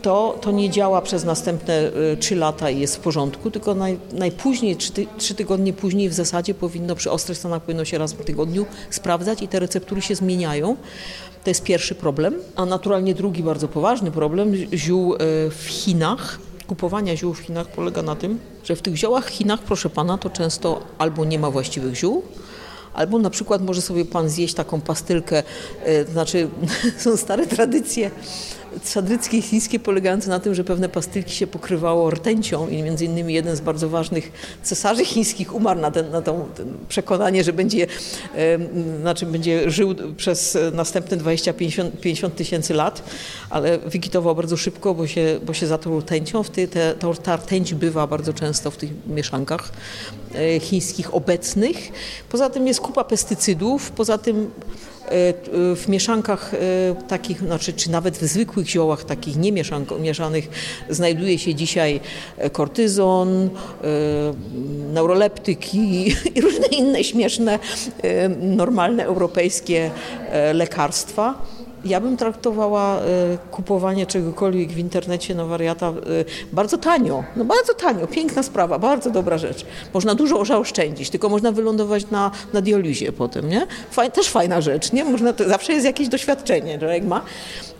to, 0.03 0.37
to 0.41 0.51
nie 0.51 0.69
działa 0.69 1.01
przez 1.01 1.23
następne 1.23 1.91
y, 2.13 2.17
trzy 2.17 2.35
lata 2.35 2.69
i 2.69 2.79
jest 2.79 2.95
w 2.95 2.99
porządku, 2.99 3.51
tylko 3.51 3.75
naj, 3.75 3.99
najpóźniej, 4.13 4.77
trzy 5.17 5.35
tygodnie 5.35 5.73
później 5.73 6.09
w 6.09 6.13
zasadzie 6.13 6.53
powinno, 6.53 6.95
przy 6.95 7.11
ostrych 7.11 7.37
stanach 7.37 7.61
powinno 7.61 7.85
się 7.85 7.97
raz 7.97 8.13
w 8.13 8.25
tygodniu 8.25 8.65
sprawdzać 8.89 9.41
i 9.41 9.47
te 9.47 9.59
receptury 9.59 10.01
się 10.01 10.15
zmieniają. 10.15 10.75
To 11.43 11.49
jest 11.49 11.63
pierwszy 11.63 11.95
problem. 11.95 12.35
A 12.55 12.65
naturalnie 12.65 13.13
drugi 13.13 13.43
bardzo 13.43 13.67
poważny 13.67 14.11
problem 14.11 14.55
ziół 14.73 15.15
y, 15.15 15.17
w 15.49 15.65
Chinach. 15.67 16.39
Kupowania 16.67 17.15
ziół 17.15 17.33
w 17.33 17.39
Chinach 17.39 17.67
polega 17.67 18.01
na 18.01 18.15
tym, 18.15 18.39
że 18.63 18.75
w 18.75 18.81
tych 18.81 18.95
ziołach 18.95 19.25
w 19.25 19.29
Chinach, 19.29 19.59
proszę 19.59 19.89
pana, 19.89 20.17
to 20.17 20.29
często 20.29 20.81
albo 20.97 21.25
nie 21.25 21.39
ma 21.39 21.51
właściwych 21.51 21.95
ziół, 21.95 22.23
albo 22.93 23.19
na 23.19 23.29
przykład 23.29 23.61
może 23.61 23.81
sobie 23.81 24.05
pan 24.05 24.29
zjeść 24.29 24.53
taką 24.53 24.81
pastylkę, 24.81 25.43
to 26.05 26.11
znaczy 26.11 26.49
są 26.97 27.17
stare 27.17 27.47
tradycje 27.47 28.11
sadryckie 28.83 29.41
chińskie 29.41 29.79
polegające 29.79 30.29
na 30.29 30.39
tym, 30.39 30.55
że 30.55 30.63
pewne 30.63 30.89
pastylki 30.89 31.35
się 31.35 31.47
pokrywało 31.47 32.09
rtęcią 32.09 32.67
i 32.67 32.83
między 32.83 33.05
innymi 33.05 33.33
jeden 33.33 33.55
z 33.55 33.61
bardzo 33.61 33.89
ważnych 33.89 34.31
cesarzy 34.63 35.05
chińskich 35.05 35.55
umarł 35.55 35.79
na, 35.79 35.91
ten, 35.91 36.11
na 36.11 36.21
to 36.21 36.45
przekonanie, 36.89 37.43
że 37.43 37.53
będzie, 37.53 37.87
e, 38.35 38.59
znaczy 39.01 39.25
będzie 39.25 39.71
żył 39.71 39.95
przez 40.17 40.57
następne 40.73 41.17
20-50 41.17 42.29
tysięcy 42.29 42.73
lat, 42.73 43.03
ale 43.49 43.77
wygitował 43.77 44.35
bardzo 44.35 44.57
szybko, 44.57 44.93
bo 44.93 45.07
się, 45.07 45.39
bo 45.45 45.53
się 45.53 45.67
zatruł 45.67 45.99
rtęcią. 45.99 46.43
W 46.43 46.49
ty, 46.49 46.67
te, 46.67 46.95
ta 47.23 47.35
rtęć 47.35 47.73
bywa 47.73 48.07
bardzo 48.07 48.33
często 48.33 48.71
w 48.71 48.77
tych 48.77 48.89
mieszankach 49.07 49.71
e, 50.35 50.59
chińskich 50.59 51.15
obecnych. 51.15 51.91
Poza 52.29 52.49
tym 52.49 52.67
jest 52.67 52.81
kupa 52.81 53.03
pestycydów, 53.03 53.91
poza 53.91 54.17
tym 54.17 54.51
w 55.75 55.83
mieszankach 55.87 56.53
e, 56.53 56.57
takich, 57.07 57.39
znaczy, 57.39 57.73
czy 57.73 57.91
nawet 57.91 58.17
w 58.17 58.23
zwykłych 58.23 58.67
ziołach 58.67 59.03
takich 59.03 59.35
niemieszanych 59.99 60.49
znajduje 60.89 61.39
się 61.39 61.55
dzisiaj 61.55 61.99
e, 62.37 62.49
kortyzon, 62.49 63.49
neuroleptyki 64.93 66.07
i 66.35 66.41
różne 66.41 66.67
inne 66.67 67.03
śmieszne, 67.03 67.59
normalne 68.39 69.05
europejskie 69.05 69.91
lekarstwa 70.53 71.45
Ja 71.85 72.01
bym 72.01 72.17
traktowała 72.17 72.99
e, 72.99 73.01
kupowanie 73.51 74.05
czegokolwiek 74.05 74.69
w 74.69 74.77
internecie 74.77 75.35
na 75.35 75.45
wariata 75.45 75.87
e, 75.87 75.93
bardzo 76.53 76.77
tanio. 76.77 77.23
No 77.35 77.45
bardzo 77.45 77.73
tanio, 77.73 78.07
piękna 78.07 78.43
sprawa, 78.43 78.79
bardzo 78.79 79.09
dobra 79.11 79.37
rzecz. 79.37 79.65
Można 79.93 80.15
dużo 80.15 80.45
zaoszczędzić, 80.45 81.09
tylko 81.09 81.29
można 81.29 81.51
wylądować 81.51 82.09
na, 82.11 82.31
na 82.53 82.61
dializie 82.61 83.11
potem, 83.11 83.49
nie? 83.49 83.67
Faj, 83.91 84.11
też 84.11 84.29
fajna 84.29 84.61
rzecz, 84.61 84.91
nie? 84.91 85.05
Można, 85.05 85.33
to, 85.33 85.49
zawsze 85.49 85.73
jest 85.73 85.85
jakieś 85.85 86.07
doświadczenie, 86.07 86.79
człowiek 86.79 87.03
ma. 87.03 87.21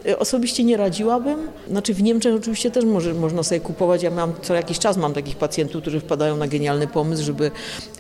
E, 0.06 0.20
osobiście 0.20 0.64
nie 0.64 0.78
radziłabym. 0.78 1.48
Znaczy 1.70 1.94
w 1.94 2.04
Niemczech 2.04 2.36
oczywiście 2.36 2.72
też 2.72 2.86
może, 2.86 3.14
można 3.14 3.44
sobie 3.44 3.62
kupować. 3.62 4.04
Ja 4.04 4.12
mam 4.12 4.34
co 4.42 4.54
jakiś 4.54 4.80
czas 4.80 4.98
mam 4.98 5.14
takich 5.14 5.36
pacjentów, 5.36 5.82
którzy 5.82 6.00
wpadają 6.00 6.38
na 6.38 6.48
genialny 6.48 6.88
pomysł, 6.88 7.24
żeby 7.24 7.52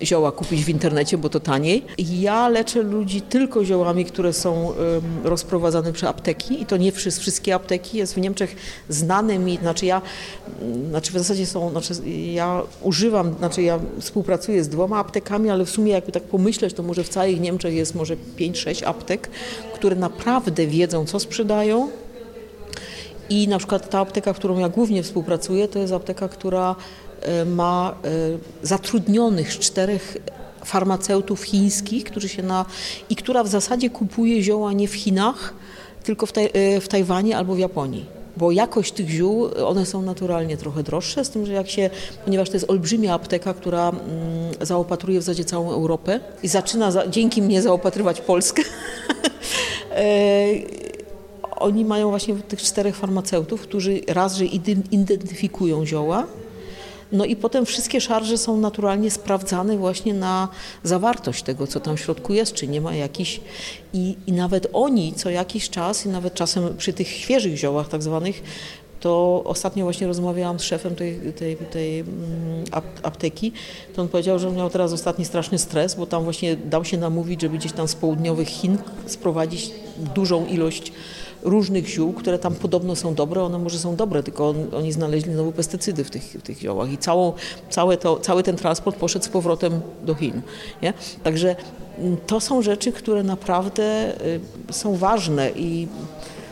zioła 0.01 0.31
kupić 0.31 0.63
w 0.63 0.69
internecie, 0.69 1.17
bo 1.17 1.29
to 1.29 1.39
taniej. 1.39 1.85
Ja 1.97 2.49
leczę 2.49 2.81
ludzi 2.81 3.21
tylko 3.21 3.65
ziołami, 3.65 4.05
które 4.05 4.33
są 4.33 4.73
rozprowadzane 5.23 5.92
przy 5.93 6.07
apteki 6.07 6.61
i 6.61 6.65
to 6.65 6.77
nie 6.77 6.91
wszystkie 6.91 7.55
apteki. 7.55 7.97
Jest 7.97 8.13
w 8.13 8.17
Niemczech 8.17 8.55
znane 8.89 9.39
mi, 9.39 9.57
znaczy 9.57 9.85
ja, 9.85 10.01
mm, 10.61 10.89
znaczy 10.89 11.11
w 11.11 11.17
zasadzie 11.17 11.45
są, 11.45 11.69
znaczy 11.69 11.93
ja 12.33 12.61
używam, 12.81 13.35
znaczy 13.37 13.61
ja 13.61 13.79
współpracuję 13.99 14.63
z 14.63 14.69
dwoma 14.69 14.99
aptekami, 14.99 15.49
ale 15.49 15.65
w 15.65 15.69
sumie 15.69 15.91
jakby 15.91 16.11
tak 16.11 16.23
pomyśleć, 16.23 16.73
to 16.73 16.83
może 16.83 17.03
w 17.03 17.09
całych 17.09 17.39
Niemczech 17.39 17.73
jest 17.73 17.95
może 17.95 18.15
5-6 18.37 18.85
aptek, 18.85 19.29
które 19.73 19.95
naprawdę 19.95 20.67
wiedzą, 20.67 21.05
co 21.05 21.19
sprzedają, 21.19 21.89
i 23.29 23.47
na 23.47 23.57
przykład 23.57 23.89
ta 23.89 23.99
apteka, 23.99 24.33
którą 24.33 24.59
ja 24.59 24.69
głównie 24.69 25.03
współpracuję, 25.03 25.67
to 25.67 25.79
jest 25.79 25.93
apteka, 25.93 26.27
która 26.27 26.75
e, 27.21 27.45
ma 27.45 27.95
e, 28.03 28.09
zatrudnionych 28.61 29.59
czterech 29.59 30.17
farmaceutów 30.65 31.43
chińskich, 31.43 32.03
którzy 32.03 32.29
się 32.29 32.43
na, 32.43 32.65
i 33.09 33.15
która 33.15 33.43
w 33.43 33.47
zasadzie 33.47 33.89
kupuje 33.89 34.43
zioła 34.43 34.73
nie 34.73 34.87
w 34.87 34.95
Chinach, 34.95 35.53
tylko 36.03 36.25
w, 36.25 36.31
taj, 36.31 36.49
e, 36.53 36.81
w 36.81 36.87
Tajwanie 36.87 37.37
albo 37.37 37.55
w 37.55 37.59
Japonii. 37.59 38.05
Bo 38.37 38.51
jakość 38.51 38.91
tych 38.91 39.09
ziół, 39.09 39.49
one 39.65 39.85
są 39.85 40.01
naturalnie 40.01 40.57
trochę 40.57 40.83
droższe, 40.83 41.25
z 41.25 41.29
tym, 41.29 41.45
że 41.45 41.53
jak 41.53 41.69
się, 41.69 41.89
ponieważ 42.25 42.49
to 42.49 42.55
jest 42.55 42.69
olbrzymia 42.69 43.13
apteka, 43.13 43.53
która 43.53 43.89
mm, 43.89 44.01
zaopatruje 44.61 45.19
w 45.19 45.23
zasadzie 45.23 45.45
całą 45.45 45.71
Europę 45.71 46.19
i 46.43 46.47
zaczyna 46.47 46.91
za, 46.91 47.07
dzięki 47.07 47.41
mnie 47.41 47.61
zaopatrywać 47.61 48.21
Polskę, 48.21 48.61
oni 51.55 51.85
mają 51.85 52.09
właśnie 52.09 52.35
tych 52.35 52.61
czterech 52.61 52.95
farmaceutów, 52.95 53.61
którzy 53.61 54.01
raz, 54.07 54.35
że 54.35 54.45
identyfikują 54.91 55.85
zioła, 55.85 56.27
no 57.13 57.25
i 57.25 57.35
potem 57.35 57.65
wszystkie 57.65 58.01
szarże 58.01 58.37
są 58.37 58.57
naturalnie 58.57 59.11
sprawdzane 59.11 59.77
właśnie 59.77 60.13
na 60.13 60.47
zawartość 60.83 61.43
tego, 61.43 61.67
co 61.67 61.79
tam 61.79 61.97
w 61.97 61.99
środku 61.99 62.33
jest, 62.33 62.53
czy 62.53 62.67
nie 62.67 62.81
ma 62.81 62.95
jakiś... 62.95 63.41
I, 63.93 64.17
i 64.27 64.31
nawet 64.31 64.67
oni 64.73 65.13
co 65.13 65.29
jakiś 65.29 65.69
czas, 65.69 66.05
i 66.05 66.09
nawet 66.09 66.33
czasem 66.33 66.77
przy 66.77 66.93
tych 66.93 67.07
świeżych 67.07 67.57
ziołach 67.57 67.87
tak 67.89 68.03
zwanych, 68.03 68.43
to 68.99 69.43
ostatnio 69.45 69.83
właśnie 69.83 70.07
rozmawiałam 70.07 70.59
z 70.59 70.63
szefem 70.63 70.95
tej, 70.95 71.33
tej, 71.33 71.57
tej 71.57 71.99
mm, 71.99 72.63
apteki, 73.03 73.51
to 73.95 74.01
on 74.01 74.07
powiedział, 74.07 74.39
że 74.39 74.51
miał 74.51 74.69
teraz 74.69 74.93
ostatni 74.93 75.25
straszny 75.25 75.59
stres, 75.59 75.95
bo 75.95 76.05
tam 76.05 76.23
właśnie 76.23 76.55
dał 76.55 76.85
się 76.85 76.97
namówić, 76.97 77.41
żeby 77.41 77.57
gdzieś 77.57 77.71
tam 77.71 77.87
z 77.87 77.95
południowych 77.95 78.47
Chin 78.47 78.77
sprowadzić 79.05 79.71
dużą 80.15 80.45
ilość 80.45 80.91
różnych 81.43 81.87
ziół, 81.87 82.13
które 82.13 82.39
tam 82.39 82.55
podobno 82.55 82.95
są 82.95 83.13
dobre, 83.13 83.43
one 83.43 83.59
może 83.59 83.79
są 83.79 83.95
dobre, 83.95 84.23
tylko 84.23 84.49
on, 84.49 84.55
oni 84.75 84.91
znaleźli 84.91 85.31
nowe 85.31 85.51
pestycydy 85.51 86.03
w 86.03 86.09
tych, 86.09 86.23
w 86.23 86.41
tych 86.41 86.59
ziołach 86.59 86.91
i 86.91 86.97
całą, 86.97 87.33
całe 87.69 87.97
to, 87.97 88.19
cały 88.19 88.43
ten 88.43 88.55
transport 88.55 88.97
poszedł 88.97 89.25
z 89.25 89.29
powrotem 89.29 89.81
do 90.03 90.15
Chin. 90.15 90.41
Nie? 90.81 90.93
Także 91.23 91.55
mm, 91.99 92.17
to 92.27 92.39
są 92.39 92.61
rzeczy, 92.61 92.91
które 92.91 93.23
naprawdę 93.23 94.13
y, 94.69 94.73
są 94.73 94.95
ważne 94.95 95.51
i 95.55 95.87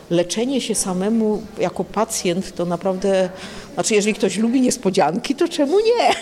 leczenie 0.10 0.62
się 0.62 0.76
samemu 0.76 1.42
jako 1.60 1.84
pacjent 1.84 2.56
to 2.56 2.66
naprawdę, 2.66 3.30
znaczy 3.74 3.96
jeżeli 3.96 4.14
ktoś 4.14 4.38
lubi 4.38 4.62
niespodzianki, 4.62 5.36
to 5.36 5.48
czemu 5.48 5.80
nie? 5.80 6.16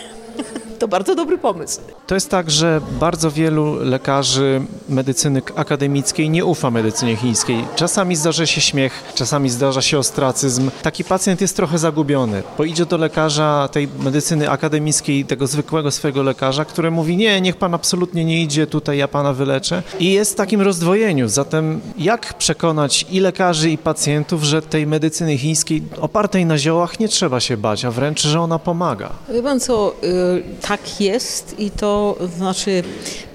To 0.80 0.88
bardzo 0.88 1.16
dobry 1.16 1.38
pomysł. 1.38 1.82
To 2.08 2.16
jest 2.16 2.30
tak, 2.30 2.52
że 2.52 2.82
bardzo 3.00 3.32
wielu 3.32 3.76
lekarzy 3.76 4.62
medycyny 4.90 5.42
akademickiej 5.56 6.30
nie 6.30 6.46
ufa 6.46 6.72
medycynie 6.72 7.16
chińskiej. 7.16 7.66
Czasami 7.76 8.16
zdarza 8.16 8.46
się 8.46 8.62
śmiech, 8.62 9.04
czasami 9.16 9.50
zdarza 9.50 9.82
się 9.82 9.98
ostracyzm. 10.00 10.72
Taki 10.82 11.04
pacjent 11.04 11.42
jest 11.42 11.56
trochę 11.56 11.78
zagubiony, 11.78 12.44
bo 12.58 12.64
idzie 12.64 12.86
do 12.86 12.98
lekarza 12.98 13.70
tej 13.72 13.88
medycyny 14.00 14.50
akademickiej, 14.50 15.26
tego 15.26 15.48
zwykłego 15.48 15.92
swojego 15.92 16.24
lekarza, 16.24 16.66
który 16.66 16.92
mówi: 16.92 17.18
Nie, 17.18 17.42
niech 17.42 17.56
pan 17.56 17.74
absolutnie 17.74 18.26
nie 18.26 18.44
idzie 18.44 18.68
tutaj, 18.68 18.98
ja 18.98 19.08
pana 19.08 19.34
wyleczę. 19.34 19.84
I 20.00 20.14
jest 20.14 20.34
w 20.34 20.36
takim 20.36 20.62
rozdwojeniu. 20.62 21.28
Zatem, 21.28 21.82
jak 21.98 22.34
przekonać 22.34 23.06
i 23.12 23.20
lekarzy, 23.20 23.70
i 23.70 23.78
pacjentów, 23.78 24.44
że 24.44 24.62
tej 24.62 24.88
medycyny 24.88 25.38
chińskiej 25.38 25.84
opartej 26.02 26.46
na 26.46 26.58
ziołach 26.58 27.00
nie 27.00 27.08
trzeba 27.08 27.40
się 27.40 27.58
bać, 27.58 27.86
a 27.86 27.92
wręcz, 27.92 28.22
że 28.22 28.42
ona 28.42 28.60
pomaga? 28.60 29.10
Wie 29.34 29.44
pan 29.44 29.60
co, 29.60 29.94
y, 30.04 30.44
tak 30.70 31.02
jest 31.02 31.60
i 31.60 31.72
to 31.72 32.18
znaczy 32.38 32.84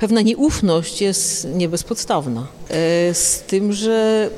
pewna 0.01 0.21
nieufność 0.21 1.01
jest 1.01 1.49
nie 1.55 1.69
bezpodstawna. 1.69 2.47
E, 2.71 3.15
z 3.15 3.41
tym, 3.47 3.73
że 3.73 4.31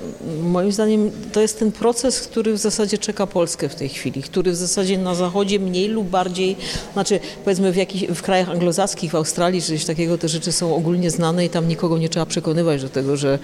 moim 0.42 0.72
zdaniem 0.72 1.10
to 1.32 1.40
jest 1.40 1.58
ten 1.58 1.72
proces, 1.72 2.20
który 2.20 2.52
w 2.52 2.58
zasadzie 2.58 2.98
czeka 2.98 3.26
Polskę 3.26 3.68
w 3.68 3.74
tej 3.74 3.88
chwili, 3.88 4.22
który 4.22 4.52
w 4.52 4.56
zasadzie 4.56 4.98
na 4.98 5.14
Zachodzie 5.14 5.58
mniej 5.58 5.88
lub 5.88 6.08
bardziej, 6.08 6.56
znaczy 6.92 7.20
powiedzmy 7.44 7.72
w, 7.72 7.76
jakich, 7.76 8.10
w 8.10 8.22
krajach 8.22 8.50
anglosaskich, 8.50 9.10
w 9.10 9.14
Australii 9.14 9.62
czy 9.62 9.68
coś 9.68 9.84
takiego, 9.84 10.18
te 10.18 10.28
rzeczy 10.28 10.52
są 10.52 10.76
ogólnie 10.76 11.10
znane 11.10 11.44
i 11.44 11.48
tam 11.48 11.68
nikogo 11.68 11.98
nie 11.98 12.08
trzeba 12.08 12.26
przekonywać 12.26 12.82
do 12.82 12.88
tego, 12.88 13.16
że, 13.16 13.38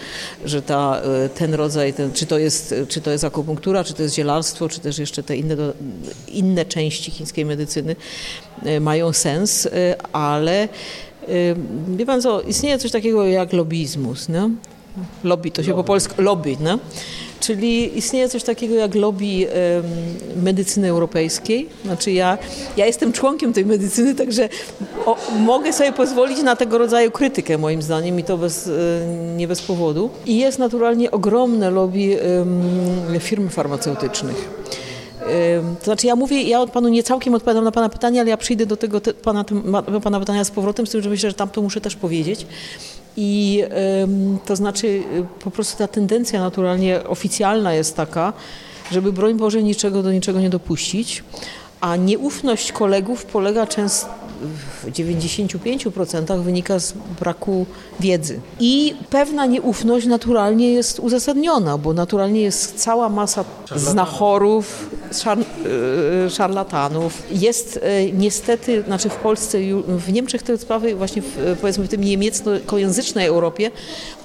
że 0.45 0.63
ta, 0.63 1.01
e, 1.25 1.29
ten 1.29 1.55
rodzaj, 1.55 1.93
ten, 1.93 2.13
czy, 2.13 2.27
to 2.27 2.39
jest, 2.39 2.75
czy 2.89 3.01
to 3.01 3.11
jest 3.11 3.25
akupunktura, 3.25 3.85
czy 3.85 3.95
to 3.95 4.03
jest 4.03 4.15
zielarstwo, 4.15 4.69
czy 4.69 4.81
też 4.81 4.99
jeszcze 4.99 5.23
te 5.23 5.37
inne, 5.37 5.57
inne 6.29 6.65
części 6.65 7.11
chińskiej 7.11 7.45
medycyny 7.45 7.97
mają 8.81 9.12
sens, 9.12 9.69
ale 10.12 10.69
Wie 11.97 12.07
pan 12.07 12.23
co, 12.23 12.40
istnieje 12.40 12.78
coś 12.78 12.90
takiego 12.90 13.26
jak 13.26 13.52
lobbyizmus, 13.52 14.28
nie? 14.28 14.50
Lobby, 15.25 15.50
to 15.50 15.62
się 15.62 15.71
lobby. 15.71 15.83
po 15.83 15.87
polsku, 15.87 16.23
lobby, 16.23 16.57
nie? 16.61 16.78
Czyli 17.40 17.99
istnieje 17.99 18.28
coś 18.28 18.42
takiego 18.42 18.75
jak 18.75 18.95
lobby 18.95 19.47
medycyny 20.37 20.88
europejskiej. 20.88 21.69
Znaczy 21.85 22.12
ja, 22.12 22.38
ja 22.76 22.87
jestem 22.87 23.12
członkiem 23.12 23.52
tej 23.52 23.66
medycyny, 23.66 24.14
także 24.14 24.49
o, 25.07 25.16
mogę 25.38 25.73
sobie 25.73 25.92
pozwolić 25.92 26.42
na 26.42 26.57
tego 26.57 26.78
rodzaju 26.78 27.11
krytykę 27.11 27.59
moim 27.59 27.83
zdaniem 27.83 28.21
i 28.21 28.25
to 28.25 28.38
bez, 28.38 28.71
nie 29.37 29.49
bez 29.49 29.62
powodu. 29.62 30.11
I 30.26 30.38
jest 30.38 30.59
naturalnie 30.59 31.11
ogromne 31.11 31.71
lobby 31.71 32.19
firm 33.21 33.49
farmaceutycznych. 33.49 34.49
To 35.79 35.85
znaczy 35.85 36.07
ja 36.07 36.17
mówię, 36.17 36.43
ja 36.43 36.61
od 36.61 36.71
panu 36.71 36.89
nie 36.89 37.03
całkiem 37.03 37.35
odpowiadam 37.35 37.65
na 37.65 37.73
pana 37.73 37.89
pytanie, 37.89 38.21
ale 38.21 38.31
ja 38.31 38.37
przyjdę 38.37 38.67
do 38.67 38.77
tego 38.77 39.01
te, 39.01 39.15
pana, 39.15 39.45
pana 40.03 40.21
pytania 40.21 40.45
z 40.45 40.51
powrotem, 40.51 40.87
z 40.87 40.91
tym, 40.91 41.03
że 41.03 41.11
myślę, 41.11 41.31
że 41.31 41.37
tam 41.37 41.49
to 41.49 41.62
muszę 41.62 41.81
też 41.81 41.97
powiedzieć. 41.97 42.47
I 43.17 43.65
to 44.47 44.57
znaczy 44.57 45.03
po 45.45 45.51
prostu 45.51 45.79
ta 45.79 45.89
tendencja 45.89 46.41
naturalnie 46.41 47.05
oficjalna 47.05 47.75
jest 47.75 47.97
taka, 47.97 48.33
żeby 48.93 49.12
broń 49.12 49.35
Boże 49.35 49.62
niczego 49.62 50.03
do 50.03 50.12
niczego 50.12 50.41
nie 50.41 50.51
dopuścić, 50.51 51.25
a 51.81 51.97
nieufność 51.97 52.73
kolegów 52.73 53.25
polega 53.25 53.67
często 53.67 54.09
w 54.83 54.91
95% 54.91 56.43
wynika 56.43 56.79
z 56.79 56.95
braku 57.21 57.67
wiedzy. 58.01 58.41
I 58.61 58.95
pewna 59.11 59.47
nieufność 59.47 60.07
naturalnie 60.07 60.73
jest 60.73 60.99
uzasadniona, 61.01 61.79
bo 61.79 61.93
naturalnie 61.93 62.43
jest 62.43 62.75
cała 62.75 63.09
masa 63.09 63.45
znachorów, 63.77 64.91
szar, 65.12 65.38
e, 65.38 66.31
szarlatanów. 66.31 67.23
Jest 67.31 67.81
e, 67.83 68.12
niestety, 68.12 68.83
znaczy 68.83 69.09
w 69.09 69.16
Polsce, 69.16 69.59
w 69.87 70.12
Niemczech 70.12 70.42
te 70.42 70.59
sprawy 70.59 70.95
właśnie 70.95 71.23
w, 71.23 71.57
powiedzmy 71.61 71.85
w 71.85 71.88
tym 71.88 72.04
niemieckojęzycznej 72.04 73.26
Europie 73.26 73.71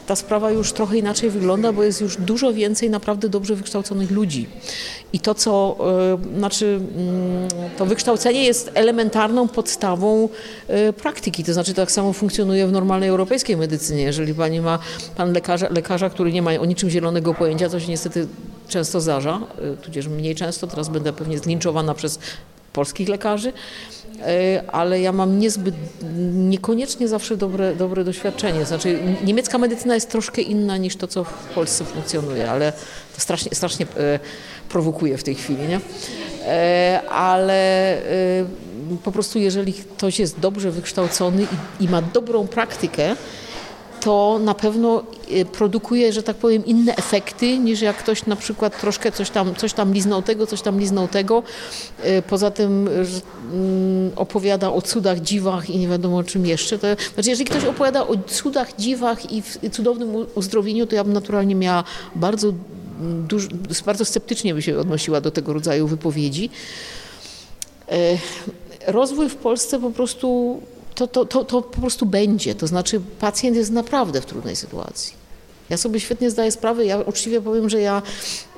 ta 0.08 0.16
sprawa 0.16 0.52
już 0.52 0.74
trochę 0.74 0.98
inaczej 0.98 1.30
wygląda, 1.30 1.74
bo 1.74 1.84
jest 1.84 2.02
już 2.02 2.18
dużo 2.18 2.54
więcej 2.54 2.90
naprawdę 2.90 3.30
dobrze 3.30 3.56
wykształconych 3.56 4.12
ludzi. 4.12 4.48
I 5.14 5.20
to, 5.20 5.36
co, 5.36 5.78
y, 6.34 6.38
znaczy, 6.38 6.80
y, 7.76 7.78
to 7.78 7.86
wykształcenie 7.86 8.44
jest 8.44 8.72
elementarną 8.74 9.48
podstawą 9.48 10.30
y, 10.90 10.94
praktyki. 10.94 11.44
To 11.44 11.54
znaczy, 11.54 11.74
tak 11.74 11.92
samo 11.92 12.14
funkcjonuje 12.14 12.68
w 12.68 12.72
normalnej 12.72 13.10
europejskiej 13.10 13.58
medycynie. 13.58 14.04
Jeżeli 14.04 14.34
pani 14.34 14.62
ma 14.62 14.80
pan 15.16 15.34
lekarza, 15.34 15.68
lekarza 15.70 16.10
który 16.10 16.34
nie 16.34 16.42
ma 16.42 16.52
o 16.52 16.66
niczym 16.66 16.90
zielonego 16.90 17.34
pojęcia, 17.34 17.70
co 17.70 17.80
się 17.80 17.88
niestety 17.88 18.28
często 18.68 19.02
zdarza, 19.02 19.42
tudzież 19.82 20.08
mniej 20.08 20.36
często, 20.36 20.68
teraz 20.68 20.90
będę 20.90 21.14
pewnie 21.14 21.38
zlinczowana 21.38 21.94
przez 21.94 22.20
polskich 22.74 23.10
lekarzy, 23.10 23.54
E, 24.22 24.64
ale 24.72 25.02
ja 25.02 25.12
mam 25.12 25.40
niezbyt, 25.40 25.76
niekoniecznie 26.34 27.08
zawsze 27.08 27.38
dobre, 27.38 27.76
dobre 27.76 28.04
doświadczenie. 28.04 28.66
Znaczy, 28.66 29.00
niemiecka 29.24 29.58
medycyna 29.58 29.96
jest 29.96 30.10
troszkę 30.10 30.42
inna 30.42 30.78
niż 30.78 30.96
to, 30.96 31.08
co 31.08 31.24
w 31.24 31.34
Polsce 31.56 31.86
funkcjonuje, 31.86 32.52
ale 32.52 32.72
to 33.16 33.22
strasznie, 33.22 33.52
strasznie 33.56 33.86
e, 33.98 34.20
prowokuje 34.70 35.18
w 35.18 35.24
tej 35.24 35.36
chwili, 35.36 35.64
nie? 35.68 35.80
Ale 37.10 37.98
po 39.04 39.12
prostu 39.12 39.40
jeżeli 39.40 39.74
ktoś 39.74 40.20
jest 40.20 40.40
dobrze 40.40 40.72
wykształcony 40.72 41.48
i, 41.80 41.84
i 41.84 41.90
ma 41.90 42.02
dobrą 42.02 42.48
praktykę, 42.48 43.16
to 44.02 44.40
na 44.44 44.54
pewno 44.54 45.04
y, 45.32 45.46
produkuje, 45.46 46.14
że 46.14 46.24
tak 46.24 46.36
powiem, 46.36 46.66
inne 46.66 46.96
efekty 46.96 47.58
niż 47.58 47.82
jak 47.82 47.98
ktoś 47.98 48.26
na 48.26 48.36
przykład 48.36 48.82
troszkę 48.82 49.12
coś 49.12 49.30
tam, 49.30 49.56
coś 49.56 49.74
tam 49.74 49.94
liznął 49.94 50.22
tego, 50.22 50.48
coś 50.48 50.62
tam 50.62 50.80
liznął 50.80 51.08
tego. 51.08 51.44
Y, 52.06 52.22
poza 52.22 52.52
tym 52.52 52.90
mm, 53.54 54.12
opowiada 54.16 54.74
o 54.74 54.82
cudach, 54.82 55.20
dziwach 55.20 55.70
i 55.70 55.78
nie 55.78 55.88
wiadomo 55.88 56.18
o 56.18 56.24
czym 56.24 56.46
jeszcze. 56.46 56.80
To, 56.80 56.88
znaczy, 57.14 57.30
jeżeli 57.30 57.50
ktoś 57.50 57.66
opowiada 57.66 58.08
o 58.08 58.18
cudach, 58.28 58.76
dziwach 58.76 59.34
i 59.34 59.44
cudownym 59.72 60.10
uzdrowieniu, 60.36 60.88
to 60.88 60.96
ja 60.96 61.04
bym 61.04 61.14
naturalnie 61.14 61.56
miała 61.56 61.84
bardzo, 62.16 62.54
duż, 63.28 63.48
bardzo 63.86 64.06
sceptycznie 64.06 64.54
by 64.54 64.62
się 64.62 64.80
odnosiła 64.80 65.22
do 65.22 65.32
tego 65.32 65.54
rodzaju 65.54 65.88
wypowiedzi. 65.88 66.50
Y, 67.92 68.18
rozwój 68.88 69.30
w 69.30 69.36
Polsce 69.36 69.80
po 69.80 69.92
prostu 69.92 70.62
to, 70.98 71.08
to, 71.08 71.26
to, 71.26 71.44
to 71.44 71.62
po 71.62 71.82
prostu 71.82 72.06
będzie. 72.06 72.56
To 72.56 72.68
znaczy 72.68 73.02
pacjent 73.20 73.58
jest 73.58 73.72
naprawdę 73.72 74.22
w 74.22 74.26
trudnej 74.26 74.56
sytuacji. 74.56 75.14
Ja 75.70 75.78
sobie 75.78 76.00
świetnie 76.00 76.32
zdaję 76.32 76.52
sprawę, 76.52 76.86
ja 76.86 76.98
uczciwie 76.98 77.42
powiem, 77.42 77.70
że 77.70 77.82
ja 77.82 78.02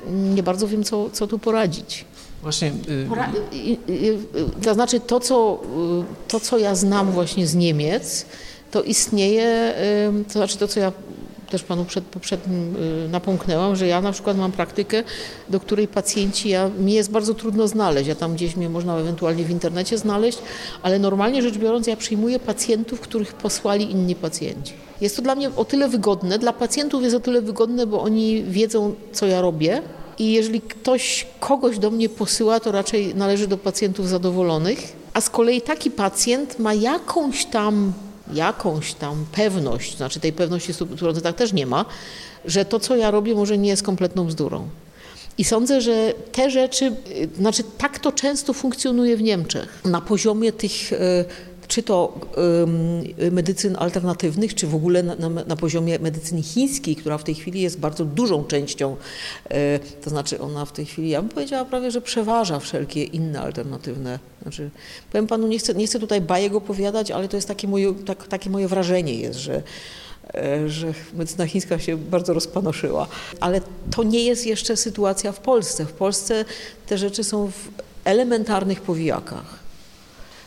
nie 0.10 0.43
bardzo 0.43 0.67
wiem, 0.67 0.84
co, 0.84 1.10
co 1.10 1.27
tu 1.27 1.39
poradzić. 1.39 2.05
Właśnie. 2.41 2.72
Y... 2.89 4.17
To 4.63 4.74
znaczy 4.74 5.00
to 5.00 5.19
co, 5.19 5.62
to, 6.27 6.39
co 6.39 6.58
ja 6.58 6.75
znam 6.75 7.12
właśnie 7.12 7.48
z 7.48 7.55
Niemiec, 7.55 8.25
to 8.72 8.84
istnieje, 8.84 9.74
to 10.27 10.34
znaczy 10.34 10.58
to, 10.58 10.67
co 10.67 10.79
ja 10.79 10.91
też 11.50 11.63
panu 11.63 11.86
przed, 11.86 12.03
poprzednim 12.03 12.75
y, 12.75 13.10
napomknęłam, 13.10 13.75
że 13.75 13.88
ja 13.88 14.01
na 14.01 14.12
przykład 14.12 14.38
mam 14.38 14.51
praktykę, 14.51 15.03
do 15.50 15.60
której 15.60 15.88
pacjenci, 15.88 16.50
ja, 16.50 16.70
mi 16.79 16.94
jest 16.94 17.12
bardzo 17.12 17.34
trudno 17.34 17.68
znaleźć, 17.68 18.08
ja 18.08 18.15
tam 18.15 18.34
gdzieś 18.34 18.56
mnie 18.56 18.70
można 18.70 18.98
ewentualnie 18.98 19.44
w 19.44 19.50
internecie 19.50 19.98
znaleźć, 19.98 20.38
ale 20.84 21.00
normalnie 21.00 21.41
rzecz 21.41 21.58
biorąc 21.58 21.88
ja 21.88 21.96
przyjmuję 21.96 22.39
pacjentów, 22.39 23.00
których 23.00 23.34
posłali 23.34 23.91
inni 23.91 24.15
pacjenci. 24.15 24.74
Jest 25.01 25.15
to 25.15 25.22
dla 25.22 25.36
mnie 25.36 25.51
o 25.56 25.65
tyle 25.65 25.89
wygodne, 25.89 26.39
dla 26.39 26.53
pacjentów 26.53 27.03
jest 27.03 27.15
o 27.15 27.20
tyle 27.20 27.41
wygodne, 27.41 27.88
bo 27.88 28.01
oni 28.01 28.44
wiedzą, 28.44 28.96
co 29.12 29.25
ja 29.25 29.41
robię, 29.41 29.82
i 30.20 30.32
jeżeli 30.32 30.62
ktoś 30.62 31.27
kogoś 31.39 31.79
do 31.79 31.91
mnie 31.91 32.10
posyła, 32.10 32.60
to 32.60 32.72
raczej 32.72 33.15
należy 33.15 33.48
do 33.48 33.58
pacjentów 33.58 34.08
zadowolonych, 34.08 34.96
a 35.13 35.22
z 35.22 35.29
kolei 35.29 35.62
taki 35.62 35.91
pacjent 35.91 36.60
ma 36.60 36.74
jakąś 36.74 37.46
tam 37.46 37.94
jakąś 38.33 38.93
tam 38.93 39.25
pewność, 39.31 39.98
znaczy 39.98 40.19
tej 40.19 40.33
pewności 40.33 40.74
w 40.74 40.77
100% 40.77 41.33
też 41.33 41.53
nie 41.53 41.65
ma, 41.65 41.86
że 42.45 42.65
to, 42.65 42.79
co 42.79 42.95
ja 42.95 43.12
robię, 43.12 43.36
może 43.36 43.57
nie 43.57 43.69
jest 43.69 43.83
kompletną 43.83 44.25
bzdurą. 44.25 44.67
I 45.38 45.43
sądzę, 45.43 45.81
że 45.81 46.13
te 46.31 46.50
rzeczy, 46.50 46.86
y, 46.86 47.29
znaczy 47.38 47.63
tak 47.77 48.00
to 48.00 48.12
często 48.12 48.53
funkcjonuje 48.53 49.17
w 49.17 49.21
Niemczech. 49.21 49.79
Na 49.86 50.01
poziomie 50.01 50.51
tych 50.51 50.93
y, 50.93 50.98
czy 51.70 51.84
to 51.84 52.20
medycyn 53.32 53.76
alternatywnych, 53.80 54.56
czy 54.56 54.68
w 54.68 54.76
ogóle 54.76 55.04
na, 55.04 55.16
na, 55.30 55.56
poziomie 55.56 56.00
medycyny 56.00 56.42
chińskiej, 56.42 56.96
która 56.96 57.18
w 57.18 57.24
tej 57.24 57.36
chwili 57.36 57.62
jest 57.62 57.80
bardzo 57.80 58.06
dużą 58.06 58.44
częścią, 58.44 58.96
e, 59.50 59.80
to 59.80 60.10
znaczy 60.10 60.40
ona 60.40 60.66
w 60.66 60.72
tej 60.72 60.86
chwili, 60.86 61.10
ja 61.10 61.22
bym 61.22 61.30
powiedziała 61.30 61.66
prawie, 61.66 61.92
że 61.92 62.02
przeważa 62.02 62.60
wszelkie 62.60 63.04
inne 63.04 63.42
alternatywne. 63.42 64.20
Znaczy, 64.42 64.70
powiem 65.12 65.28
panu, 65.28 65.48
nie 65.48 65.60
chcę, 65.60 65.74
nie 65.74 65.88
chcę 65.88 66.00
tutaj 66.00 66.22
bajek 66.22 66.56
opowiadać, 66.56 67.12
ale 67.12 67.28
to 67.28 67.38
jest 67.38 67.48
takie 67.48 67.68
moje, 67.68 67.94
tak, 67.94 68.28
takie 68.28 68.50
moje 68.50 68.68
wrażenie 68.68 69.14
jest, 69.14 69.40
że 69.40 69.64
e, 70.34 70.70
że 70.70 70.94
medycyna 71.14 71.46
chińska 71.46 71.80
się 71.80 71.98
bardzo 71.98 72.34
rozpanoszyła. 72.34 73.08
Ale 73.40 73.62
to 73.96 74.04
nie 74.04 74.24
jest 74.24 74.46
jeszcze 74.46 74.78
sytuacja 74.78 75.32
w 75.32 75.40
Polsce. 75.40 75.86
W 75.86 75.94
Polsce 75.94 76.46
te 76.88 76.98
rzeczy 76.98 77.24
są 77.24 77.52
w 77.52 77.70
elementarnych 78.06 78.82
powijakach. 78.82 79.59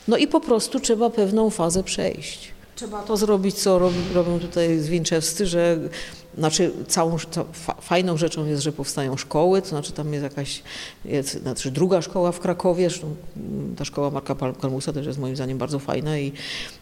No 0.08 0.16
i 0.16 0.26
po 0.26 0.40
prostu 0.40 0.80
trzeba 0.80 1.10
pewną 1.10 1.50
fazę 1.50 1.82
przejść. 1.82 2.52
Trzeba 2.76 3.02
to 3.02 3.16
zrobić, 3.16 3.54
co 3.54 3.78
robią 4.14 4.38
tutaj 4.40 4.78
zwinczewscy, 4.78 5.46
że 5.46 5.78
znaczy 6.38 6.70
całą, 6.88 7.16
fajną 7.80 8.16
rzeczą 8.16 8.46
jest, 8.46 8.62
że 8.62 8.72
powstają 8.72 9.16
szkoły, 9.16 9.62
to 9.62 9.68
znaczy 9.68 9.92
tam 9.92 10.12
jest 10.12 10.22
jakaś, 10.22 10.62
jest, 11.04 11.42
znaczy 11.42 11.70
druga 11.70 12.02
szkoła 12.02 12.32
w 12.32 12.40
Krakowie, 12.40 12.88
mm, 13.02 13.76
ta 13.76 13.84
szkoła 13.84 14.10
Marka 14.10 14.34
Kalmusa 14.60 14.92
też 14.92 15.06
jest 15.06 15.18
moim 15.18 15.36
zdaniem 15.36 15.58
bardzo 15.58 15.78
fajna 15.78 16.18
i 16.18 16.32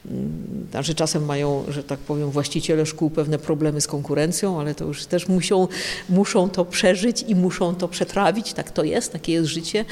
mm, 0.06 0.66
znaczy 0.70 0.94
czasem 0.94 1.24
mają, 1.24 1.64
że 1.68 1.82
tak 1.82 1.98
powiem, 1.98 2.30
właściciele 2.30 2.86
szkół 2.86 3.10
pewne 3.10 3.38
problemy 3.38 3.80
z 3.80 3.86
konkurencją, 3.86 4.60
ale 4.60 4.74
to 4.74 4.84
już 4.84 5.06
też 5.06 5.28
muszą, 5.28 5.68
muszą 6.08 6.48
to 6.48 6.64
przeżyć 6.64 7.24
i 7.28 7.34
muszą 7.34 7.74
to 7.74 7.88
przetrawić, 7.88 8.52
tak 8.52 8.70
to 8.70 8.84
jest, 8.84 9.12
takie 9.12 9.32
jest 9.32 9.48
życie. 9.48 9.84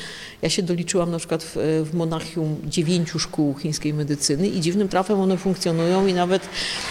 Ja 0.42 0.48
się 0.48 0.62
doliczyłam 0.62 1.10
na 1.10 1.18
przykład 1.18 1.44
w, 1.44 1.56
w 1.90 1.94
Monachium 1.94 2.56
dziewięciu 2.66 3.18
szkół 3.18 3.54
chińskiej 3.54 3.94
medycyny 3.94 4.48
i 4.48 4.60
dziwnym 4.60 4.88
trafem 4.88 5.20
one 5.20 5.36
funkcjonują 5.36 6.06
i 6.06 6.14
nawet, 6.14 6.42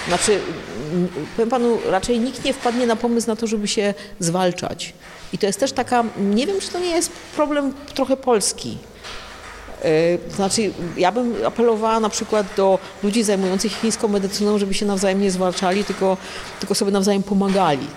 znaczy, 0.08 0.40
mm, 0.94 1.08
powiem 1.36 1.50
panu, 1.50 1.78
raczej 1.90 2.20
nikt 2.20 2.46
nie 2.46 2.54
wpadnie 2.58 2.88
na 2.88 2.96
pomysł 2.96 3.28
na 3.28 3.36
to, 3.36 3.48
żeby 3.48 3.68
się 3.68 3.94
zwalczać. 4.20 4.94
I 5.34 5.38
to 5.38 5.46
jest 5.46 5.60
też 5.60 5.72
taka, 5.72 6.04
nie 6.18 6.48
wiem, 6.48 6.60
czy 6.60 6.70
to 6.70 6.80
nie 6.80 6.90
jest 6.90 7.12
problem 7.36 7.74
trochę 7.96 8.18
polski. 8.18 8.78
E, 9.82 9.90
znaczy, 10.36 10.72
ja 10.98 11.12
bym 11.12 11.46
apelowała 11.46 12.00
na 12.00 12.10
przykład 12.10 12.48
do 12.58 12.80
ludzi 13.04 13.24
zajmujących 13.24 13.72
się 13.72 13.78
chińską 13.78 14.08
medycyną, 14.08 14.58
żeby 14.58 14.74
się 14.74 14.86
nawzajem 14.86 15.22
nie 15.22 15.32
zwalczali, 15.32 15.84
tylko, 15.84 16.18
tylko 16.60 16.76
sobie 16.76 16.92
nawzajem 16.92 17.24
pomagali. 17.24 17.88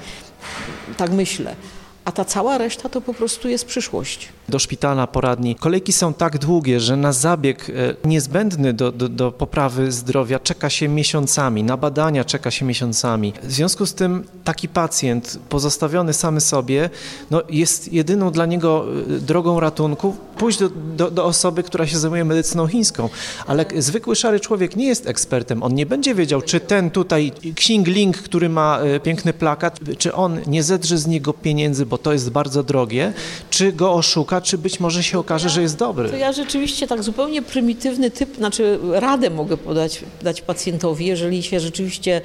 Tak 0.96 1.10
myślę 1.10 1.56
a 2.04 2.12
ta 2.12 2.24
cała 2.24 2.58
reszta 2.58 2.88
to 2.88 3.00
po 3.00 3.14
prostu 3.14 3.48
jest 3.48 3.64
przyszłość. 3.64 4.28
Do 4.48 4.58
szpitala, 4.58 5.06
poradni. 5.06 5.54
Kolejki 5.54 5.92
są 5.92 6.14
tak 6.14 6.38
długie, 6.38 6.80
że 6.80 6.96
na 6.96 7.12
zabieg 7.12 7.70
e, 7.70 7.72
niezbędny 8.08 8.72
do, 8.72 8.92
do, 8.92 9.08
do, 9.08 9.32
poprawy 9.32 9.92
zdrowia 9.92 10.38
czeka 10.38 10.70
się 10.70 10.88
miesiącami, 10.88 11.62
na 11.62 11.76
badania 11.76 12.24
czeka 12.24 12.50
się 12.50 12.64
miesiącami. 12.64 13.32
W 13.42 13.52
związku 13.52 13.86
z 13.86 13.94
tym 13.94 14.24
taki 14.44 14.68
pacjent 14.68 15.38
pozostawiony 15.48 16.12
samy 16.12 16.40
sobie 16.40 16.90
no, 17.30 17.42
jest 17.48 17.92
jedyną 17.92 18.30
dla 18.30 18.46
niego 18.46 18.86
e, 19.16 19.18
drogą 19.18 19.60
ratunku 19.60 20.16
pójść 20.38 20.58
do, 20.58 20.68
do, 20.96 21.10
do 21.10 21.24
osoby, 21.24 21.62
która 21.62 21.86
się 21.86 21.98
zajmuje 21.98 22.24
medycyną 22.24 22.66
chińską. 22.66 23.08
Ale 23.46 23.66
zwykły 23.78 24.16
szary 24.16 24.40
człowiek 24.40 24.76
nie 24.76 24.86
jest 24.86 25.06
ekspertem. 25.06 25.62
On 25.62 25.74
nie 25.74 25.86
będzie 25.86 26.14
wiedział, 26.14 26.42
czy 26.42 26.60
ten 26.60 26.90
tutaj 26.90 27.32
Xing 27.46 27.86
Ling, 27.86 28.16
który 28.16 28.48
ma 28.48 28.78
e, 28.78 29.00
piękny 29.00 29.32
plakat, 29.32 29.80
czy 29.98 30.14
on 30.14 30.40
nie 30.46 30.62
zedrze 30.62 30.98
z 30.98 31.06
niego 31.06 31.32
pieniędzy, 31.32 31.86
bo 31.90 31.98
to 31.98 32.12
jest 32.12 32.30
bardzo 32.30 32.62
drogie, 32.62 33.12
czy 33.50 33.72
go 33.72 33.92
oszuka, 33.92 34.40
czy 34.40 34.58
być 34.58 34.80
może 34.80 35.02
się 35.02 35.18
okaże, 35.18 35.48
że 35.48 35.62
jest 35.62 35.76
dobry. 35.76 36.08
To 36.08 36.16
ja 36.16 36.32
rzeczywiście 36.32 36.86
tak 36.86 37.02
zupełnie 37.02 37.42
prymitywny 37.42 38.10
typ, 38.10 38.36
znaczy 38.36 38.78
radę 38.92 39.30
mogę 39.30 39.56
podać 39.56 40.04
dać 40.22 40.42
pacjentowi, 40.42 41.06
jeżeli 41.06 41.42
się 41.42 41.60
rzeczywiście 41.60 42.20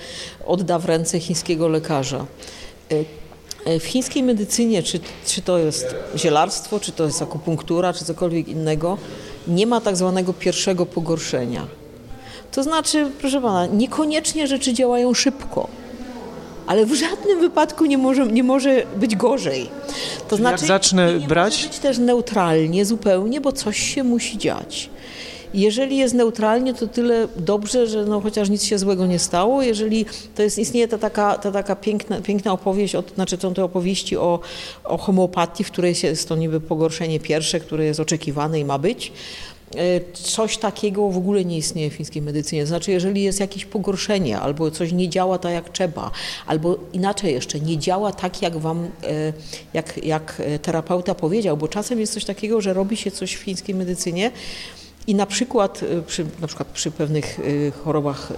odda 0.45 0.79
w 0.79 0.85
ręce 0.85 1.19
chińskiego 1.19 1.67
lekarza. 1.67 2.25
E, 3.65 3.79
w 3.79 3.83
chińskiej 3.83 4.23
medycynie, 4.23 4.83
czy, 4.83 4.99
czy 5.25 5.41
to 5.41 5.57
jest 5.57 5.95
zielarstwo, 6.15 6.79
czy 6.79 6.91
to 6.91 7.05
jest 7.05 7.21
akupunktura, 7.21 7.93
czy 7.93 8.05
cokolwiek 8.05 8.47
innego, 8.47 8.97
nie 9.47 9.67
ma 9.67 9.81
tak 9.81 9.97
zwanego 9.97 10.33
pierwszego 10.33 10.85
pogorszenia. 10.85 11.67
To 12.51 12.63
znaczy, 12.63 13.11
proszę 13.19 13.41
pana, 13.41 13.65
niekoniecznie 13.65 14.47
rzeczy 14.47 14.73
działają 14.73 15.13
szybko 15.13 15.67
ale 16.67 16.85
w 16.85 16.93
żadnym 16.93 17.39
wypadku 17.39 17.85
nie 17.85 17.97
może, 17.97 18.27
nie 18.27 18.43
może 18.43 18.83
być 18.95 19.15
gorzej. 19.15 19.69
To 20.27 20.35
znaczy, 20.35 20.63
jak 20.63 20.67
zacznę 20.67 21.19
nie 21.19 21.27
brać? 21.27 21.55
Może 21.55 21.67
być 21.67 21.79
też 21.79 21.97
neutralnie 21.97 22.85
zupełnie, 22.85 23.41
bo 23.41 23.51
coś 23.51 23.79
się 23.79 24.03
musi 24.03 24.37
dziać. 24.37 24.89
Jeżeli 25.55 25.97
jest 25.97 26.13
neutralnie, 26.13 26.73
to 26.73 26.87
tyle 26.87 27.27
dobrze, 27.37 27.87
że 27.87 28.05
no, 28.05 28.21
chociaż 28.21 28.49
nic 28.49 28.63
się 28.63 28.77
złego 28.77 29.05
nie 29.05 29.19
stało. 29.19 29.61
Jeżeli 29.61 30.05
to 30.35 30.43
jest, 30.43 30.57
istnieje 30.57 30.87
ta 30.87 30.97
taka, 30.97 31.37
ta 31.37 31.51
taka 31.51 31.75
piękna, 31.75 32.21
piękna 32.21 32.51
opowieść, 32.53 32.95
od, 32.95 33.13
znaczy 33.15 33.37
są 33.37 33.53
te 33.53 33.63
opowieści 33.63 34.17
o, 34.17 34.39
o 34.83 34.97
homeopatii, 34.97 35.63
w 35.63 35.71
której 35.71 35.95
jest 36.03 36.29
to 36.29 36.35
niby 36.35 36.61
pogorszenie 36.61 37.19
pierwsze, 37.19 37.59
które 37.59 37.85
jest 37.85 37.99
oczekiwane 37.99 38.59
i 38.59 38.65
ma 38.65 38.77
być. 38.77 39.11
E, 39.75 40.13
coś 40.13 40.57
takiego 40.57 41.09
w 41.09 41.17
ogóle 41.17 41.45
nie 41.45 41.57
istnieje 41.57 41.89
w 41.89 41.93
fińskiej 41.93 42.21
medycynie. 42.21 42.65
Znaczy, 42.65 42.91
jeżeli 42.91 43.23
jest 43.23 43.39
jakieś 43.39 43.65
pogorszenie, 43.65 44.39
albo 44.39 44.71
coś 44.71 44.91
nie 44.91 45.09
działa 45.09 45.37
tak 45.37 45.53
jak 45.53 45.69
trzeba, 45.69 46.11
albo 46.47 46.77
inaczej 46.93 47.33
jeszcze, 47.33 47.59
nie 47.59 47.77
działa 47.77 48.11
tak, 48.11 48.41
jak 48.41 48.57
wam, 48.57 48.83
e, 48.83 49.33
jak, 49.73 50.05
jak 50.05 50.41
terapeuta 50.61 51.15
powiedział, 51.15 51.57
bo 51.57 51.67
czasem 51.67 51.99
jest 51.99 52.13
coś 52.13 52.25
takiego, 52.25 52.61
że 52.61 52.73
robi 52.73 52.97
się 52.97 53.11
coś 53.11 53.35
w 53.35 53.39
fińskiej 53.39 53.75
medycynie 53.75 54.31
i 55.07 55.15
na 55.15 55.25
przykład 55.25 55.81
przy, 56.07 56.25
na 56.41 56.47
przykład 56.47 56.67
przy 56.69 56.91
pewnych 56.91 57.39
chorobach 57.83 58.33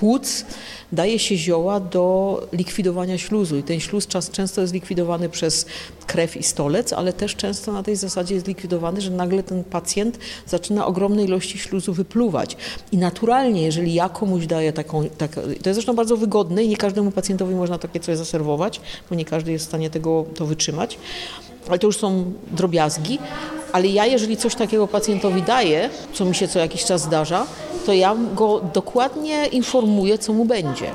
płuc 0.00 0.44
daje 0.92 1.18
się 1.18 1.36
zioła 1.36 1.80
do 1.80 2.46
likwidowania 2.52 3.18
śluzu. 3.18 3.56
I 3.56 3.62
ten 3.62 3.80
śluz 3.80 4.06
czas, 4.06 4.30
często 4.30 4.60
jest 4.60 4.74
likwidowany 4.74 5.28
przez 5.28 5.66
krew 6.06 6.36
i 6.36 6.42
stolec, 6.42 6.92
ale 6.92 7.12
też 7.12 7.36
często 7.36 7.72
na 7.72 7.82
tej 7.82 7.96
zasadzie 7.96 8.34
jest 8.34 8.46
likwidowany, 8.46 9.00
że 9.00 9.10
nagle 9.10 9.42
ten 9.42 9.64
pacjent 9.64 10.18
zaczyna 10.46 10.86
ogromne 10.86 11.24
ilości 11.24 11.58
śluzu 11.58 11.92
wypluwać. 11.92 12.56
I 12.92 12.98
naturalnie, 12.98 13.62
jeżeli 13.62 13.94
ja 13.94 14.08
komuś 14.08 14.46
daję 14.46 14.72
taką, 14.72 15.08
tak, 15.18 15.34
to 15.34 15.40
jest 15.40 15.72
zresztą 15.72 15.94
bardzo 15.94 16.16
wygodne 16.16 16.64
i 16.64 16.68
nie 16.68 16.76
każdemu 16.76 17.10
pacjentowi 17.10 17.54
można 17.54 17.78
takie 17.78 18.00
coś 18.00 18.16
zaserwować, 18.16 18.80
bo 19.10 19.16
nie 19.16 19.24
każdy 19.24 19.52
jest 19.52 19.64
w 19.64 19.68
stanie 19.68 19.90
tego 19.90 20.24
to 20.34 20.46
wytrzymać, 20.46 20.98
ale 21.68 21.78
to 21.78 21.86
już 21.86 21.96
są 21.96 22.32
drobiazgi, 22.52 23.18
ale 23.72 23.88
ja 23.88 24.06
jeżeli 24.06 24.36
coś 24.36 24.54
takiego 24.54 24.88
pacjentowi 24.88 25.42
daję, 25.42 25.90
co 26.12 26.24
mi 26.24 26.34
się 26.34 26.48
co 26.48 26.58
jakiś 26.58 26.84
czas 26.84 27.02
zdarza, 27.02 27.46
to 27.86 27.92
ja 27.92 28.16
go 28.34 28.60
dokładnie 28.74 29.46
informuję, 29.46 30.18
co 30.18 30.32
mu 30.32 30.44
będzie. 30.44 30.90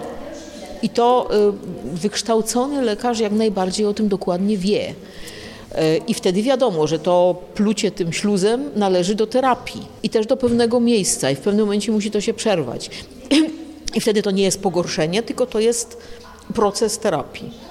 I 0.82 0.90
to 0.90 1.30
wykształcony 1.84 2.82
lekarz 2.82 3.20
jak 3.20 3.32
najbardziej 3.32 3.86
o 3.86 3.94
tym 3.94 4.08
dokładnie 4.08 4.58
wie. 4.58 4.94
I 6.08 6.14
wtedy 6.14 6.44
wiadomo, 6.44 6.88
że 6.88 7.00
to 7.00 7.36
plucie 7.56 7.92
tym 7.92 8.14
śluzem 8.14 8.70
należy 8.76 9.16
do 9.16 9.28
terapii 9.28 9.82
i 10.04 10.10
też 10.10 10.26
do 10.26 10.38
pewnego 10.38 10.80
miejsca 10.80 11.32
i 11.32 11.36
w 11.36 11.40
pewnym 11.40 11.66
momencie 11.66 11.92
musi 11.92 12.12
to 12.12 12.22
się 12.22 12.34
przerwać. 12.34 12.90
I 13.96 14.02
wtedy 14.02 14.22
to 14.22 14.32
nie 14.32 14.44
jest 14.44 14.62
pogorszenie, 14.62 15.24
tylko 15.24 15.46
to 15.46 15.60
jest 15.60 15.98
proces 16.54 17.00
terapii 17.00 17.71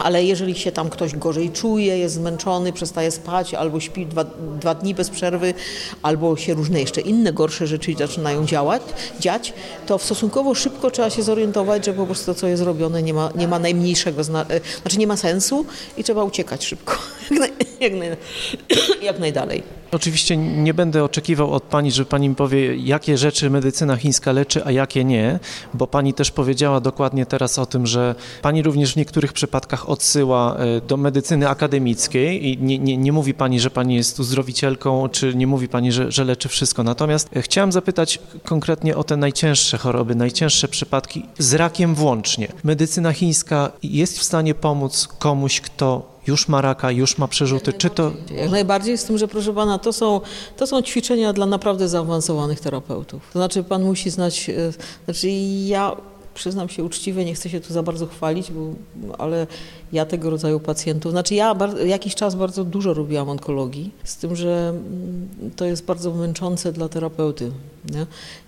ale 0.00 0.24
jeżeli 0.24 0.54
się 0.54 0.72
tam 0.72 0.90
ktoś 0.90 1.16
gorzej 1.16 1.50
czuje, 1.50 1.98
jest 1.98 2.14
zmęczony, 2.14 2.72
przestaje 2.72 3.10
spać, 3.10 3.54
albo 3.54 3.80
śpi 3.80 4.06
dwa, 4.06 4.24
dwa 4.60 4.74
dni 4.74 4.94
bez 4.94 5.10
przerwy, 5.10 5.54
albo 6.02 6.36
się 6.36 6.54
różne 6.54 6.80
jeszcze 6.80 7.00
inne 7.00 7.32
gorsze 7.32 7.66
rzeczy 7.66 7.94
zaczynają 7.98 8.46
działać, 8.46 8.82
dziać, 9.20 9.52
to 9.86 9.98
stosunkowo 9.98 10.54
szybko 10.54 10.90
trzeba 10.90 11.10
się 11.10 11.22
zorientować, 11.22 11.86
że 11.86 11.92
po 11.92 12.06
prostu 12.06 12.26
to, 12.26 12.34
co 12.40 12.46
jest 12.46 12.62
robione, 12.62 13.02
nie 13.02 13.14
ma, 13.14 13.30
nie 13.34 13.48
ma 13.48 13.58
najmniejszego, 13.58 14.24
zna- 14.24 14.46
e, 14.50 14.60
znaczy 14.82 14.98
nie 14.98 15.06
ma 15.06 15.16
sensu 15.16 15.66
i 15.96 16.04
trzeba 16.04 16.24
uciekać 16.24 16.66
szybko, 16.66 16.94
jak, 17.30 17.40
naj, 17.40 17.52
jak, 17.80 17.92
naj, 17.92 18.16
jak 19.08 19.18
najdalej. 19.18 19.79
Oczywiście 19.92 20.36
nie 20.36 20.74
będę 20.74 21.04
oczekiwał 21.04 21.52
od 21.52 21.62
Pani, 21.62 21.92
że 21.92 22.04
Pani 22.04 22.28
mi 22.28 22.34
powie, 22.34 22.76
jakie 22.76 23.18
rzeczy 23.18 23.50
medycyna 23.50 23.96
chińska 23.96 24.32
leczy, 24.32 24.64
a 24.64 24.70
jakie 24.70 25.04
nie, 25.04 25.38
bo 25.74 25.86
Pani 25.86 26.14
też 26.14 26.30
powiedziała 26.30 26.80
dokładnie 26.80 27.26
teraz 27.26 27.58
o 27.58 27.66
tym, 27.66 27.86
że 27.86 28.14
Pani 28.42 28.62
również 28.62 28.92
w 28.92 28.96
niektórych 28.96 29.32
przypadkach 29.32 29.88
odsyła 29.88 30.56
e, 30.56 30.80
do 30.80 30.96
medycyny 30.96 31.48
akademickiej 31.48 32.48
i 32.48 32.58
nie, 32.58 32.78
nie, 32.78 32.96
nie 32.96 33.12
mówi 33.12 33.34
Pani, 33.34 33.60
że 33.60 33.70
Pani 33.70 33.94
jest 33.94 34.20
uzdrowicielką, 34.20 35.08
czy 35.08 35.34
nie 35.34 35.46
mówi 35.46 35.68
Pani, 35.68 35.92
że, 35.92 36.12
że 36.12 36.24
leczy 36.24 36.48
wszystko. 36.48 36.82
Natomiast 36.82 37.28
e, 37.36 37.42
chciałam 37.42 37.72
zapytać 37.72 38.18
konkretnie 38.44 38.96
o 38.96 39.04
te 39.04 39.16
najcięższe 39.16 39.78
choroby, 39.78 40.14
najcięższe 40.14 40.68
przypadki 40.68 41.26
z 41.38 41.54
rakiem 41.54 41.94
włącznie. 41.94 42.48
Medycyna 42.64 43.12
chińska 43.12 43.72
jest 43.82 44.18
w 44.18 44.22
stanie 44.22 44.54
pomóc 44.54 45.08
komuś, 45.18 45.60
kto 45.60 46.19
już 46.26 46.48
ma 46.48 46.60
raka, 46.60 46.90
już 46.90 47.18
ma 47.18 47.28
przerzuty, 47.28 47.72
czy 47.72 47.90
to... 47.90 48.12
Jak 48.34 48.50
najbardziej 48.50 48.98
z 48.98 49.04
tym, 49.04 49.18
że 49.18 49.28
proszę 49.28 49.54
Pana, 49.54 49.78
to 49.78 49.92
są, 49.92 50.20
to 50.56 50.66
są 50.66 50.82
ćwiczenia 50.82 51.32
dla 51.32 51.46
naprawdę 51.46 51.88
zaawansowanych 51.88 52.60
terapeutów. 52.60 53.22
To 53.32 53.38
znaczy 53.38 53.64
Pan 53.64 53.82
musi 53.82 54.10
znać, 54.10 54.50
e, 54.50 54.72
znaczy 55.04 55.28
ja 55.66 55.96
przyznam 56.34 56.68
się 56.68 56.84
uczciwie, 56.84 57.24
nie 57.24 57.34
chcę 57.34 57.50
się 57.50 57.60
tu 57.60 57.72
za 57.72 57.82
bardzo 57.82 58.06
chwalić, 58.06 58.52
bo, 58.52 58.72
ale 59.18 59.46
ja 59.92 60.06
tego 60.06 60.30
rodzaju 60.30 60.60
pacjentów, 60.60 61.12
znaczy 61.12 61.34
ja 61.34 61.56
jakiś 61.86 62.14
czas 62.14 62.34
bardzo 62.34 62.64
dużo 62.64 62.94
robiłam 62.94 63.28
onkologii, 63.28 63.90
z 64.04 64.16
tym, 64.16 64.36
że 64.36 64.68
mm, 64.68 65.28
to 65.56 65.64
jest 65.64 65.84
bardzo 65.84 66.14
męczące 66.14 66.72
dla 66.72 66.88
terapeuty. 66.88 67.52
Nie? 67.90 68.06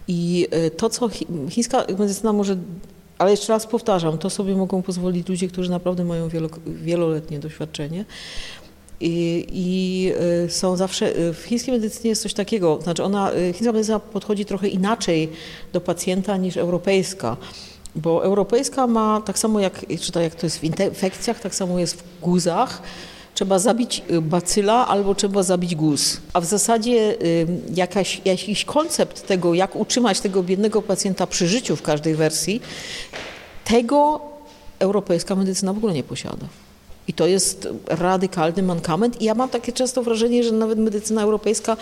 I 0.09 0.49
e, 0.51 0.71
to, 0.71 0.91
co 0.91 1.09
chińska 1.51 1.85
medycyna 1.99 2.33
może 2.33 2.57
ale 3.23 3.31
jeszcze 3.31 3.53
raz 3.53 3.67
powtarzam, 3.67 4.19
to 4.19 4.31
sobie 4.31 4.55
mogą 4.55 4.83
pozwolić 4.83 5.29
ludzie, 5.29 5.49
którzy 5.49 5.71
naprawdę 5.71 6.05
mają 6.05 6.29
wieloletnie 6.67 7.39
doświadczenie. 7.39 8.05
I, 9.01 9.47
I, 9.53 10.13
e, 10.45 10.51
są 10.51 10.77
zawsze, 10.77 11.17
e, 11.17 11.33
w 11.33 11.43
chińskiej 11.43 11.75
medycynie 11.75 12.11
jest 12.11 12.23
coś 12.23 12.35
takiego, 12.35 12.79
znaczy 12.83 13.05
ona, 13.05 13.33
e, 13.33 13.53
chińska 13.53 13.73
medycyna 13.73 14.01
podchodzi 14.01 14.45
trochę 14.45 14.69
inaczej 14.69 15.29
do 15.73 15.81
pacjenta 15.81 16.37
niż 16.37 16.57
europejska, 16.57 17.37
bo 17.95 18.25
europejska 18.25 18.87
ma 18.87 19.21
tak 19.21 19.39
samo 19.39 19.61
jak, 19.61 19.85
czy 20.01 20.13
tak 20.13 20.23
jak 20.23 20.35
to 20.35 20.47
jest 20.47 20.59
w 20.59 20.65
infekcjach, 20.65 21.41
tak 21.41 21.55
samo 21.55 21.79
jest 21.79 22.03
w 22.03 22.21
guzach, 22.21 22.83
trzeba 23.35 23.59
zabić 23.59 24.03
y, 24.11 24.21
bacyla 24.21 24.89
albo 24.89 25.15
trzeba 25.15 25.43
zabić 25.43 25.75
guz. 25.75 26.21
A 26.33 26.41
w 26.41 26.45
zasadzie 26.45 27.17
y, 27.23 27.47
jakaś, 27.75 28.21
jakiś 28.25 28.65
koncept 28.65 29.27
tego, 29.27 29.55
jak 29.55 29.77
utrzymać 29.77 30.21
tego 30.21 30.43
biednego 30.43 30.83
pacjenta 30.83 31.27
przy 31.27 31.49
życiu 31.49 31.77
w 31.77 31.83
każdej 31.83 32.15
wersji, 32.15 32.61
tego 33.65 34.21
europejska 34.79 35.37
medycyna 35.37 35.73
w 35.73 35.77
ogóle 35.77 35.95
nie 35.95 36.05
posiada. 36.05 36.47
I 37.09 37.13
to 37.13 37.27
jest 37.27 37.69
radykalny 37.87 38.63
mankament. 38.63 39.23
I 39.23 39.25
ja 39.25 39.35
mam 39.35 39.49
takie 39.49 39.73
często 39.73 40.03
wrażenie, 40.03 40.45
że 40.45 40.53
nawet 40.53 40.79
medycyna 40.79 41.23
europejska 41.23 41.77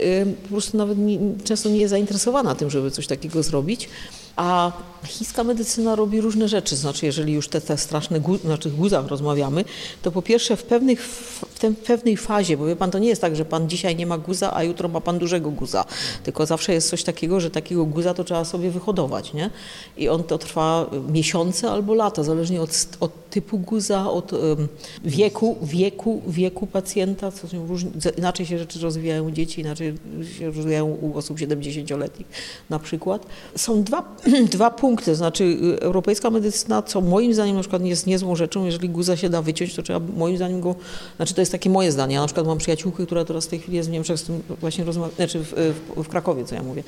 y, 0.00 0.26
po 0.42 0.48
prostu 0.48 0.76
nawet 0.76 0.98
nie, 0.98 1.18
często 1.44 1.68
nie 1.68 1.78
jest 1.78 1.90
zainteresowana 1.90 2.54
tym, 2.54 2.70
żeby 2.70 2.90
coś 2.90 3.06
takiego 3.06 3.42
zrobić. 3.42 3.88
A 4.36 4.72
chińska 5.06 5.44
medycyna 5.44 5.94
robi 5.94 6.20
różne 6.20 6.48
rzeczy. 6.48 6.76
Znaczy, 6.76 7.06
jeżeli 7.06 7.32
już 7.32 7.48
te, 7.48 7.60
te 7.60 7.78
straszne 7.78 8.20
gu, 8.20 8.36
znaczy 8.36 8.70
guzach 8.70 9.06
rozmawiamy, 9.06 9.64
to 10.02 10.12
po 10.12 10.22
pierwsze 10.22 10.56
w, 10.56 10.62
pewnych, 10.62 11.02
w 11.02 11.76
pewnej 11.86 12.16
fazie, 12.16 12.56
bo 12.56 12.66
wie 12.66 12.76
pan, 12.76 12.90
to 12.90 12.98
nie 12.98 13.08
jest 13.08 13.20
tak, 13.20 13.36
że 13.36 13.44
pan 13.44 13.68
dzisiaj 13.68 13.96
nie 13.96 14.06
ma 14.06 14.18
guza, 14.18 14.56
a 14.56 14.62
jutro 14.62 14.88
ma 14.88 15.00
pan 15.00 15.18
dużego 15.18 15.50
guza. 15.50 15.84
Tylko 16.24 16.46
zawsze 16.46 16.72
jest 16.72 16.90
coś 16.90 17.02
takiego, 17.02 17.40
że 17.40 17.50
takiego 17.50 17.84
guza 17.84 18.14
to 18.14 18.24
trzeba 18.24 18.44
sobie 18.44 18.70
wyhodować, 18.70 19.32
nie? 19.32 19.50
I 19.96 20.08
on 20.08 20.24
to 20.24 20.38
trwa 20.38 20.90
miesiące 21.08 21.70
albo 21.70 21.94
lata, 21.94 22.22
zależnie 22.22 22.62
od, 22.62 22.70
od 23.00 23.30
typu 23.30 23.58
guza, 23.58 24.10
od 24.10 24.32
um, 24.32 24.68
wieku, 25.04 25.56
wieku, 25.62 26.22
wieku 26.26 26.66
pacjenta. 26.66 27.30
Co 27.30 27.48
się 27.48 27.66
różni, 27.66 27.90
inaczej 28.18 28.46
się 28.46 28.58
rzeczy 28.58 28.80
rozwijają 28.80 29.28
u 29.28 29.30
dzieci, 29.30 29.60
inaczej 29.60 29.94
się 30.38 30.46
rozwijają 30.46 30.86
u 30.86 31.18
osób 31.18 31.38
70-letnich 31.38 32.26
na 32.70 32.78
przykład. 32.78 33.26
Są 33.56 33.82
dwa 33.82 34.16
dwa 34.56 34.70
punkty, 34.70 34.95
znaczy 35.04 35.44
y, 35.44 35.80
europejska 35.80 36.30
medycyna, 36.30 36.82
co 36.82 37.00
moim 37.00 37.34
zdaniem 37.34 37.56
na 37.56 37.60
przykład 37.60 37.84
jest 37.84 38.06
niezłą 38.06 38.36
rzeczą, 38.36 38.64
jeżeli 38.64 38.88
guza 38.88 39.16
się 39.16 39.28
da 39.28 39.42
wyciąć, 39.42 39.74
to 39.74 39.82
trzeba 39.82 40.00
moim 40.16 40.36
zdaniem 40.36 40.60
go, 40.60 40.74
znaczy 41.16 41.34
to 41.34 41.40
jest 41.42 41.52
takie 41.52 41.70
moje 41.70 41.92
zdanie, 41.92 42.14
ja 42.14 42.20
na 42.20 42.26
przykład 42.26 42.46
mam 42.46 42.58
przyjaciółkę, 42.58 43.06
która 43.06 43.24
teraz 43.24 43.46
w 43.46 43.48
tej 43.48 43.58
chwili 43.58 43.76
jest 43.76 43.88
w 43.88 43.92
Niemczech, 43.92 44.18
z 44.18 44.22
tym 44.22 44.42
właśnie 44.60 44.84
rozmawia, 44.84 45.14
znaczy 45.16 45.38
w, 45.38 45.74
w, 45.96 46.02
w 46.04 46.08
Krakowie, 46.08 46.44
co 46.44 46.54
ja 46.54 46.62
mówię, 46.62 46.82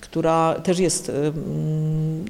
która 0.00 0.54
też 0.54 0.78
jest 0.78 1.08
um, 1.08 2.24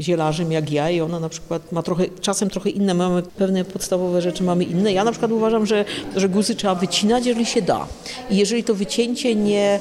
zielarzem 0.00 0.52
jak 0.52 0.72
ja 0.72 0.90
i 0.90 1.00
ona 1.00 1.20
na 1.20 1.28
przykład 1.28 1.72
ma 1.72 1.82
trochę, 1.82 2.04
czasem 2.20 2.50
trochę 2.50 2.70
inne, 2.70 2.94
mamy 2.94 3.22
pewne 3.22 3.64
podstawowe 3.64 4.22
rzeczy, 4.22 4.42
mamy 4.44 4.64
inne. 4.64 4.92
Ja 4.92 5.04
na 5.04 5.10
przykład 5.10 5.32
uważam, 5.32 5.66
że, 5.66 5.84
że 6.16 6.28
guzy 6.28 6.54
trzeba 6.54 6.74
wycinać, 6.74 7.26
jeżeli 7.26 7.46
się 7.46 7.62
da. 7.62 7.86
I 8.30 8.36
jeżeli 8.36 8.64
to 8.64 8.74
wycięcie 8.74 9.34
nie 9.34 9.80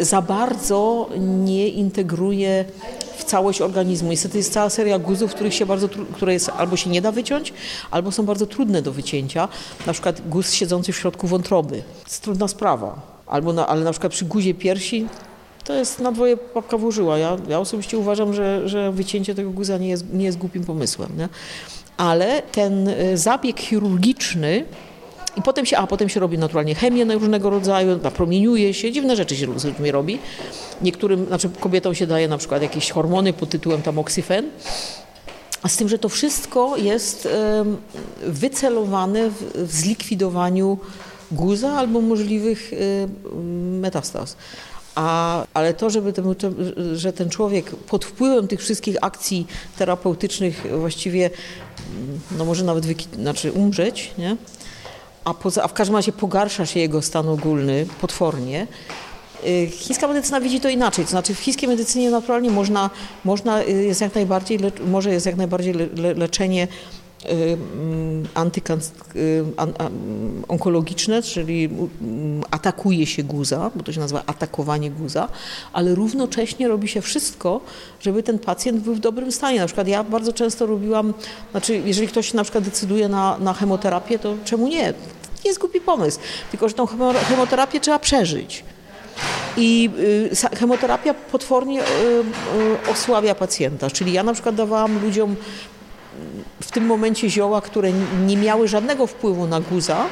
za 0.00 0.22
bardzo 0.22 1.08
nie 1.44 1.68
integruje 1.68 2.64
całość 3.24 3.60
organizmu. 3.60 4.10
Niestety 4.10 4.38
jest 4.38 4.52
cała 4.52 4.70
seria 4.70 4.98
guzów, 4.98 5.34
których 5.34 5.54
się 5.54 5.66
bardzo, 5.66 5.88
które 6.12 6.32
jest, 6.32 6.50
albo 6.56 6.76
się 6.76 6.90
nie 6.90 7.02
da 7.02 7.12
wyciąć, 7.12 7.52
albo 7.90 8.12
są 8.12 8.26
bardzo 8.26 8.46
trudne 8.46 8.82
do 8.82 8.92
wycięcia. 8.92 9.48
Na 9.86 9.92
przykład 9.92 10.28
guz 10.28 10.52
siedzący 10.52 10.92
w 10.92 10.96
środku 10.96 11.26
wątroby. 11.26 11.82
To 12.02 12.08
jest 12.08 12.22
trudna 12.22 12.48
sprawa. 12.48 13.00
Albo 13.26 13.52
na, 13.52 13.66
ale 13.66 13.84
na 13.84 13.90
przykład 13.90 14.12
przy 14.12 14.24
guzie 14.24 14.54
piersi 14.54 15.06
to 15.64 15.74
jest 15.74 16.00
na 16.00 16.12
dwoje 16.12 16.36
papka 16.36 16.78
włożyła. 16.78 17.18
Ja, 17.18 17.36
ja 17.48 17.60
osobiście 17.60 17.98
uważam, 17.98 18.34
że, 18.34 18.68
że 18.68 18.92
wycięcie 18.92 19.34
tego 19.34 19.50
guza 19.50 19.78
nie 19.78 19.88
jest, 19.88 20.12
nie 20.12 20.24
jest 20.24 20.38
głupim 20.38 20.64
pomysłem. 20.64 21.18
Nie? 21.18 21.28
Ale 21.96 22.42
ten 22.42 22.88
y, 22.88 23.18
zabieg 23.18 23.60
chirurgiczny 23.60 24.64
i 25.36 25.42
potem 25.42 25.66
się, 25.66 25.76
a 25.76 25.86
potem 25.86 26.08
się 26.08 26.20
robi 26.20 26.38
naturalnie 26.38 26.74
chemię 26.74 27.04
różnego 27.04 27.50
rodzaju, 27.50 27.98
promieniuje 27.98 28.74
się, 28.74 28.92
dziwne 28.92 29.16
rzeczy 29.16 29.36
się 29.36 29.58
z 29.58 29.64
ludźmi 29.64 29.90
robi. 29.90 30.18
Niektórym, 30.82 31.26
znaczy 31.26 31.50
kobietom 31.60 31.94
się 31.94 32.06
daje 32.06 32.28
na 32.28 32.38
przykład 32.38 32.62
jakieś 32.62 32.90
hormony 32.90 33.32
pod 33.32 33.48
tytułem 33.48 33.82
tamoxifen. 33.82 34.44
A 35.62 35.68
z 35.68 35.76
tym, 35.76 35.88
że 35.88 35.98
to 35.98 36.08
wszystko 36.08 36.76
jest 36.76 37.28
wycelowane 38.26 39.30
w, 39.30 39.72
zlikwidowaniu 39.72 40.78
guza 41.32 41.72
albo 41.72 42.00
możliwych 42.00 42.70
metastaz. 43.80 44.36
A, 44.94 45.44
ale 45.54 45.74
to, 45.74 45.90
żeby 45.90 46.12
ten, 46.12 46.34
że 46.94 47.12
ten 47.12 47.30
człowiek 47.30 47.70
pod 47.70 48.04
wpływem 48.04 48.48
tych 48.48 48.60
wszystkich 48.60 48.96
akcji 49.00 49.46
terapeutycznych 49.78 50.66
właściwie, 50.78 51.30
no 52.38 52.44
może 52.44 52.64
nawet 52.64 52.86
wyki- 52.86 53.14
znaczy 53.14 53.52
umrzeć, 53.52 54.10
nie? 54.18 54.36
A, 55.24 55.34
poza, 55.34 55.62
a 55.62 55.68
w 55.68 55.72
każdym 55.72 55.96
razie 55.96 56.12
pogarsza 56.12 56.66
się 56.66 56.80
jego 56.80 57.02
stan 57.02 57.28
ogólny 57.28 57.86
potwornie. 58.00 58.66
Y, 59.46 59.70
chińska 59.70 60.08
medycyna 60.08 60.40
widzi 60.40 60.60
to 60.60 60.68
inaczej, 60.68 61.04
to 61.04 61.10
znaczy 61.10 61.34
w 61.34 61.38
chińskiej 61.40 61.68
medycynie 61.68 62.10
naturalnie 62.10 62.50
można, 62.50 62.90
można 63.24 63.62
y, 63.62 63.70
jest 63.70 64.00
jak 64.00 64.14
najbardziej, 64.14 64.58
może 64.86 65.12
jest 65.12 65.26
jak 65.26 65.36
najbardziej 65.36 65.74
le, 65.74 65.86
le, 65.96 66.14
leczenie 66.14 66.68
y, 67.30 67.58
mm, 67.76 68.28
antyonkologiczne, 69.56 71.22
czyli 71.22 71.64
mm, 71.64 72.44
atakuje 72.50 73.06
się 73.06 73.22
guza, 73.22 73.70
bo 73.74 73.82
to 73.82 73.92
się 73.92 74.00
nazywa 74.00 74.22
atakowanie 74.26 74.90
guza, 74.90 75.28
ale 75.72 75.94
równocześnie 75.94 76.68
robi 76.68 76.88
się 76.88 77.00
wszystko, 77.00 77.60
żeby 78.00 78.22
ten 78.22 78.38
pacjent 78.38 78.80
był 78.80 78.94
w 78.94 79.00
dobrym 79.00 79.32
stanie. 79.32 79.60
Na 79.60 79.66
przykład 79.66 79.88
ja 79.88 80.04
bardzo 80.04 80.32
często 80.32 80.66
robiłam, 80.66 81.14
znaczy 81.50 81.82
jeżeli 81.84 82.08
ktoś 82.08 82.34
na 82.34 82.42
przykład 82.42 82.64
decyduje 82.64 83.08
na, 83.08 83.38
na 83.38 83.52
chemoterapię, 83.52 84.18
to 84.18 84.34
czemu 84.44 84.68
nie? 84.68 84.94
nie 85.44 85.50
jest 85.50 85.60
głupi 85.60 85.80
pomysł, 85.80 86.18
tylko 86.50 86.68
że 86.68 86.74
tą 86.74 86.86
chemoterapię 87.28 87.80
trzeba 87.80 87.98
przeżyć. 87.98 88.64
I 89.56 89.90
y, 90.32 90.56
chemoterapia 90.56 91.14
potwornie 91.14 91.82
y, 91.82 91.84
y, 91.84 92.90
osłabia 92.90 93.34
pacjenta. 93.34 93.90
Czyli 93.90 94.12
ja 94.12 94.22
na 94.22 94.32
przykład 94.32 94.54
dawałam 94.54 95.02
ludziom 95.02 95.36
tym 96.74 96.86
momencie 96.86 97.30
zioła, 97.30 97.60
które 97.60 97.92
nie 98.26 98.36
miały 98.36 98.68
żadnego 98.68 99.06
wpływu 99.06 99.46
na 99.46 99.60
guza, 99.60 100.06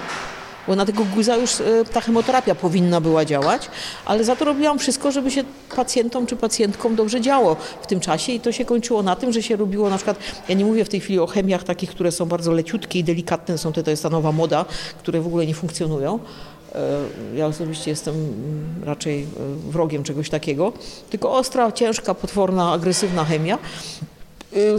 bo 0.69 0.77
na 0.77 0.87
tego 0.87 1.05
guza 1.15 1.37
już 1.37 1.61
e, 1.61 1.85
ta 1.93 2.01
chemoterapia 2.01 2.55
powinna 2.55 3.01
była 3.01 3.25
działać, 3.25 3.69
ale 4.05 4.25
za 4.25 4.37
to 4.37 4.45
robiłam 4.45 4.79
wszystko, 4.79 5.13
żeby 5.13 5.31
się 5.31 5.45
pacjentom 5.77 6.27
czy 6.27 6.37
pacjentkom 6.37 6.97
dobrze 6.97 7.21
działo 7.21 7.57
w 7.83 7.87
tym 7.87 8.01
czasie 8.01 8.33
i 8.33 8.41
to 8.41 8.53
się 8.53 8.65
kończyło 8.65 9.03
na 9.03 9.17
tym, 9.17 9.33
że 9.33 9.43
się 9.43 9.57
robiło 9.57 9.91
na 9.91 9.97
przykład, 9.97 10.19
ja 10.49 10.55
nie 10.55 10.65
mówię 10.65 10.85
w 10.85 10.89
tej 10.89 11.01
chwili 11.01 11.19
o 11.19 11.27
chemiach 11.27 11.65
takich, 11.65 11.91
które 11.91 12.13
są 12.13 12.27
bardzo 12.27 12.53
leciutkie 12.53 12.99
i 12.99 13.05
delikatne, 13.05 13.59
są 13.59 13.73
to, 13.73 13.83
to 13.83 13.91
jest 13.91 14.03
ta 14.03 14.11
nowa 14.11 14.33
moda, 14.33 14.65
które 14.99 15.21
w 15.21 15.27
ogóle 15.27 15.47
nie 15.47 15.55
funkcjonują, 15.55 16.19
E, 16.75 17.37
ja 17.37 17.47
osobiście 17.47 17.91
jestem 17.91 18.15
mm, 18.15 18.85
raczej 18.85 19.23
e, 19.23 19.27
wrogiem 19.71 20.03
czegoś 20.03 20.31
takiego, 20.31 20.73
tylko 21.11 21.33
ostra, 21.33 21.73
ciężka, 21.73 22.15
potworna, 22.15 22.73
agresywna 22.73 23.25
chemia. 23.25 23.59
E, 24.53 24.79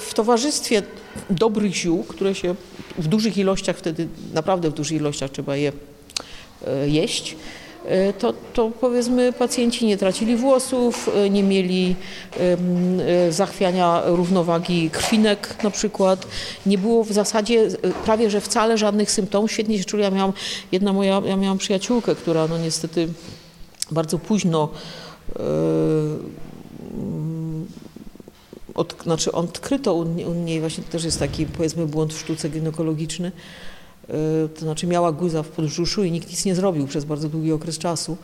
w 0.00 0.14
towarzystwie 0.14 0.82
dobrych 1.30 1.74
ziół, 1.74 2.04
które 2.04 2.34
się 2.34 2.54
w 2.98 3.08
dużych 3.08 3.38
ilościach 3.38 3.76
wtedy, 3.76 4.08
naprawdę 4.34 4.70
w 4.70 4.74
dużych 4.74 4.96
ilościach 4.96 5.30
trzeba 5.30 5.56
je 5.56 5.72
jeść, 6.86 7.36
E, 7.84 8.12
to, 8.12 8.34
to 8.52 8.70
powiedzmy 8.80 9.32
pacjenci 9.32 9.86
nie 9.86 9.96
tracili 9.96 10.36
włosów, 10.36 11.10
nie 11.30 11.42
mieli 11.42 11.96
zachwiania 13.30 14.02
równowagi 14.06 14.90
krwinek 14.90 15.56
na 15.62 15.70
przykład. 15.70 16.26
Nie 16.66 16.78
było 16.78 17.04
w 17.04 17.12
zasadzie 17.12 17.68
prawie, 18.04 18.30
że 18.30 18.40
wcale 18.40 18.78
żadnych 18.78 19.10
symptomów. 19.10 19.52
Świetnie 19.52 19.78
się 19.78 19.84
czuli. 19.84 20.02
Ja 20.02 20.10
miałam, 20.10 20.32
jedna 20.72 20.92
moja, 20.92 21.22
ja 21.26 21.36
miałam 21.36 21.58
przyjaciółkę, 21.58 22.14
która 22.14 22.48
no 22.48 22.58
niestety 22.58 23.08
bardzo 23.90 24.18
późno 24.18 24.68
od, 28.74 29.02
znaczy 29.02 29.32
odkryto 29.32 29.94
u, 29.94 30.34
niej 30.34 30.60
właśnie 30.60 30.84
też 30.84 31.04
jest 31.04 31.18
taki 31.18 31.46
powiedzmy 31.46 31.86
błąd 31.86 32.14
w 32.14 32.18
sztuce 32.18 32.48
ginekologiczny, 32.48 33.32
Y, 34.10 34.48
to 34.48 34.60
znaczy 34.60 34.86
miała 34.86 35.12
guza 35.12 35.42
w 35.42 35.48
podbrzuszu 35.48 36.04
i 36.04 36.10
nikt 36.10 36.30
nic 36.30 36.44
nie 36.44 36.54
zrobił 36.54 36.86
przez 36.86 37.04
bardzo 37.04 37.28
długi 37.28 37.52
okres 37.52 37.78
czasu. 37.78 38.16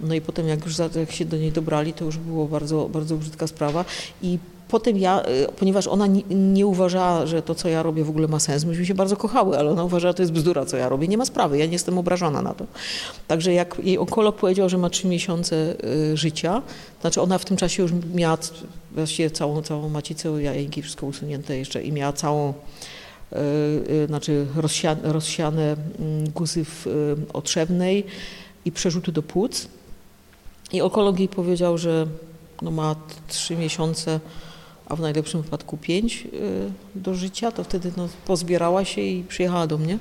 No 0.00 0.14
i 0.14 0.20
potem 0.20 0.48
jak 0.48 0.64
już 0.64 0.78
jak 0.78 1.12
się 1.12 1.24
do 1.24 1.36
niej 1.36 1.52
dobrali, 1.52 1.92
to 1.92 2.04
już 2.04 2.18
było 2.18 2.46
bardzo, 2.46 2.88
bardzo 2.88 3.16
brzydka 3.16 3.46
sprawa. 3.46 3.84
I 4.22 4.38
potem 4.70 4.98
ja, 4.98 5.22
y, 5.22 5.52
ponieważ 5.56 5.86
ona 5.86 6.06
nie, 6.06 6.22
nie, 6.30 6.66
uważała, 6.66 7.26
że 7.26 7.42
to, 7.42 7.54
co 7.54 7.68
ja 7.68 7.82
robię 7.82 8.04
w 8.04 8.10
ogóle 8.10 8.28
ma 8.28 8.40
sens, 8.40 8.64
myśmy 8.64 8.86
się 8.86 8.94
bardzo 8.94 9.16
kochały, 9.16 9.58
ale 9.58 9.70
ona 9.70 9.84
uważała, 9.84 10.10
że 10.10 10.14
to 10.14 10.22
jest 10.22 10.32
bzdura, 10.32 10.66
co 10.66 10.76
ja 10.76 10.88
robię. 10.88 11.08
Nie 11.08 11.18
ma 11.18 11.24
sprawy, 11.24 11.58
ja 11.58 11.66
nie 11.66 11.72
jestem 11.72 11.98
obrażona 11.98 12.42
na 12.42 12.54
to. 12.54 12.66
Także 13.28 13.52
jak 13.52 13.76
jej 13.82 13.98
onkolog 13.98 14.36
powiedział, 14.36 14.68
że 14.68 14.78
ma 14.78 14.90
trzy 14.90 15.08
miesiące 15.08 15.74
y, 15.84 16.16
życia, 16.16 16.62
znaczy 17.00 17.20
ona 17.20 17.38
w 17.38 17.44
tym 17.44 17.56
czasie 17.56 17.82
już 17.82 17.92
miała 18.14 18.38
właściwie 18.92 19.30
całą, 19.30 19.62
całą 19.62 19.88
macicę, 19.88 20.42
jajki, 20.42 20.82
wszystko 20.82 21.06
usunięte 21.06 21.58
jeszcze 21.58 21.82
i 21.82 21.92
miała 21.92 22.12
całą 22.12 22.54
e, 23.32 24.06
znaczy 24.06 24.46
rozsiane, 24.56 25.12
rozsiane 25.12 25.76
mm, 25.98 26.30
guzy 26.30 26.64
w 26.64 26.86
otrzewnej 27.32 28.04
i 28.64 28.72
przerzuty 28.72 29.12
do 29.12 29.22
płuc. 29.22 29.68
I 30.72 30.82
onkolog 30.82 31.18
jej 31.18 31.28
powiedział, 31.28 31.78
że 31.78 32.06
no 32.62 32.70
ma 32.70 32.96
trzy 33.28 33.56
miesiące, 33.56 34.20
a 34.90 34.96
w 34.96 35.00
najlepszym 35.00 35.42
wypadku 35.42 35.76
pięć 35.76 36.28
do 36.94 37.14
życia, 37.14 37.52
to 37.52 37.64
wtedy 37.64 37.92
no, 37.96 38.08
pozbierała 38.26 38.84
się 38.84 39.00
i 39.00 39.24
przyjechała 39.24 39.66
do 39.66 39.78
mnie. 39.78 39.98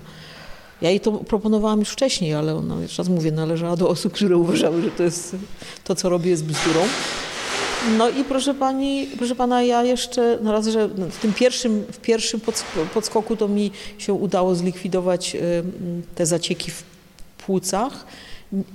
Ja 0.82 0.90
jej 0.90 1.00
to 1.00 1.12
proponowałam 1.12 1.80
już 1.80 1.90
wcześniej, 1.90 2.34
ale 2.34 2.56
ona, 2.56 2.82
jeszcze 2.82 3.04
raz 3.04 3.10
mówię, 3.10 3.32
należała 3.32 3.76
do 3.76 3.90
osób, 3.90 4.14
które 4.14 4.38
uważały, 4.38 4.82
że 4.82 4.92
to 4.92 5.04
jest 5.04 5.36
to, 5.84 5.96
co 5.96 6.10
robię, 6.10 6.30
jest 6.30 6.46
bzdurą. 6.46 6.82
No 7.98 8.10
i 8.10 8.24
proszę 8.24 8.54
pani, 8.54 9.08
proszę 9.18 9.36
pana, 9.36 9.64
ja 9.64 9.84
jeszcze 9.84 10.40
na 10.42 10.52
raz, 10.52 10.68
że 10.68 10.88
w 10.88 11.18
tym 11.18 11.34
pierwszym, 11.34 11.84
w 11.92 11.98
pierwszym 11.98 12.42
podskoku 12.94 13.36
to 13.36 13.48
mi 13.48 13.72
się 13.98 14.14
udało 14.14 14.56
zlikwidować 14.56 15.38
te 16.16 16.26
zacieki 16.26 16.72
w 16.72 16.84
płucach. 17.38 18.06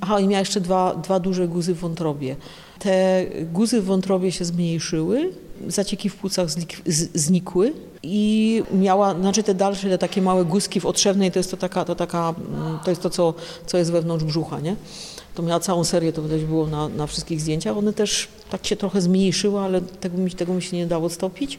Aha, 0.01 0.21
i 0.21 0.27
miała 0.27 0.41
jeszcze 0.41 0.61
dwa, 0.61 0.95
dwa 0.95 1.21
duże 1.21 1.49
guzy 1.49 1.75
w 1.75 1.79
wątrobie. 1.79 2.37
Te 2.79 3.25
guzy 3.53 3.81
w 3.81 3.85
wątrobie 3.85 4.33
się 4.33 4.45
zmniejszyły, 4.45 5.33
zacieki 5.69 6.11
w 6.11 6.17
płucach 6.17 6.49
znikły 7.15 7.73
i 8.03 8.63
miała, 8.73 9.15
znaczy 9.15 9.43
te 9.43 9.55
dalsze, 9.55 9.89
te 9.89 9.99
takie 9.99 10.23
małe 10.23 10.45
guzki 10.45 10.81
w 10.81 10.87
otrzewnej, 10.87 11.33
to 11.33 11.39
jest 11.39 11.51
to 11.51 11.57
taka, 11.57 11.85
to 11.85 11.95
taka, 11.95 12.35
to 12.85 12.91
jest 12.91 13.03
to, 13.03 13.11
co, 13.11 13.35
co 13.67 13.79
jest 13.79 13.93
wewnątrz 13.93 14.25
brzucha, 14.25 14.61
nie? 14.61 14.77
To 15.35 15.43
miała 15.43 15.61
całą 15.61 15.85
serię, 15.85 16.13
to 16.13 16.23
widać 16.23 16.45
było 16.45 16.67
na, 16.67 16.89
na 16.89 17.07
wszystkich 17.07 17.41
zdjęciach. 17.41 17.77
One 17.77 17.93
też 17.93 18.29
tak 18.51 18.67
się 18.67 18.77
trochę 18.77 19.01
zmniejszyły, 19.01 19.61
ale 19.61 19.81
tego 19.81 20.19
mi, 20.19 20.31
tego 20.31 20.55
mi 20.55 20.63
się 20.63 20.77
nie 20.77 20.87
dało 20.87 21.11
stopić. 21.11 21.59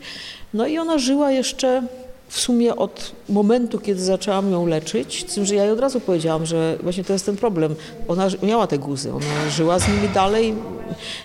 No 0.53 0.67
i 0.67 0.77
ona 0.77 0.97
żyła 0.97 1.31
jeszcze 1.31 1.87
w 2.27 2.39
sumie 2.39 2.75
od 2.75 3.11
momentu, 3.29 3.79
kiedy 3.79 4.01
zaczęłam 4.01 4.51
ją 4.51 4.65
leczyć, 4.65 5.25
z 5.31 5.35
tym, 5.35 5.45
że 5.45 5.55
ja 5.55 5.63
jej 5.63 5.73
od 5.73 5.79
razu 5.79 5.99
powiedziałam, 5.99 6.45
że 6.45 6.77
właśnie 6.83 7.03
to 7.03 7.13
jest 7.13 7.25
ten 7.25 7.37
problem. 7.37 7.75
Ona 8.07 8.27
miała 8.43 8.67
te 8.67 8.77
guzy, 8.77 9.13
ona 9.13 9.49
żyła 9.49 9.79
z 9.79 9.87
nimi 9.87 10.09
dalej. 10.09 10.53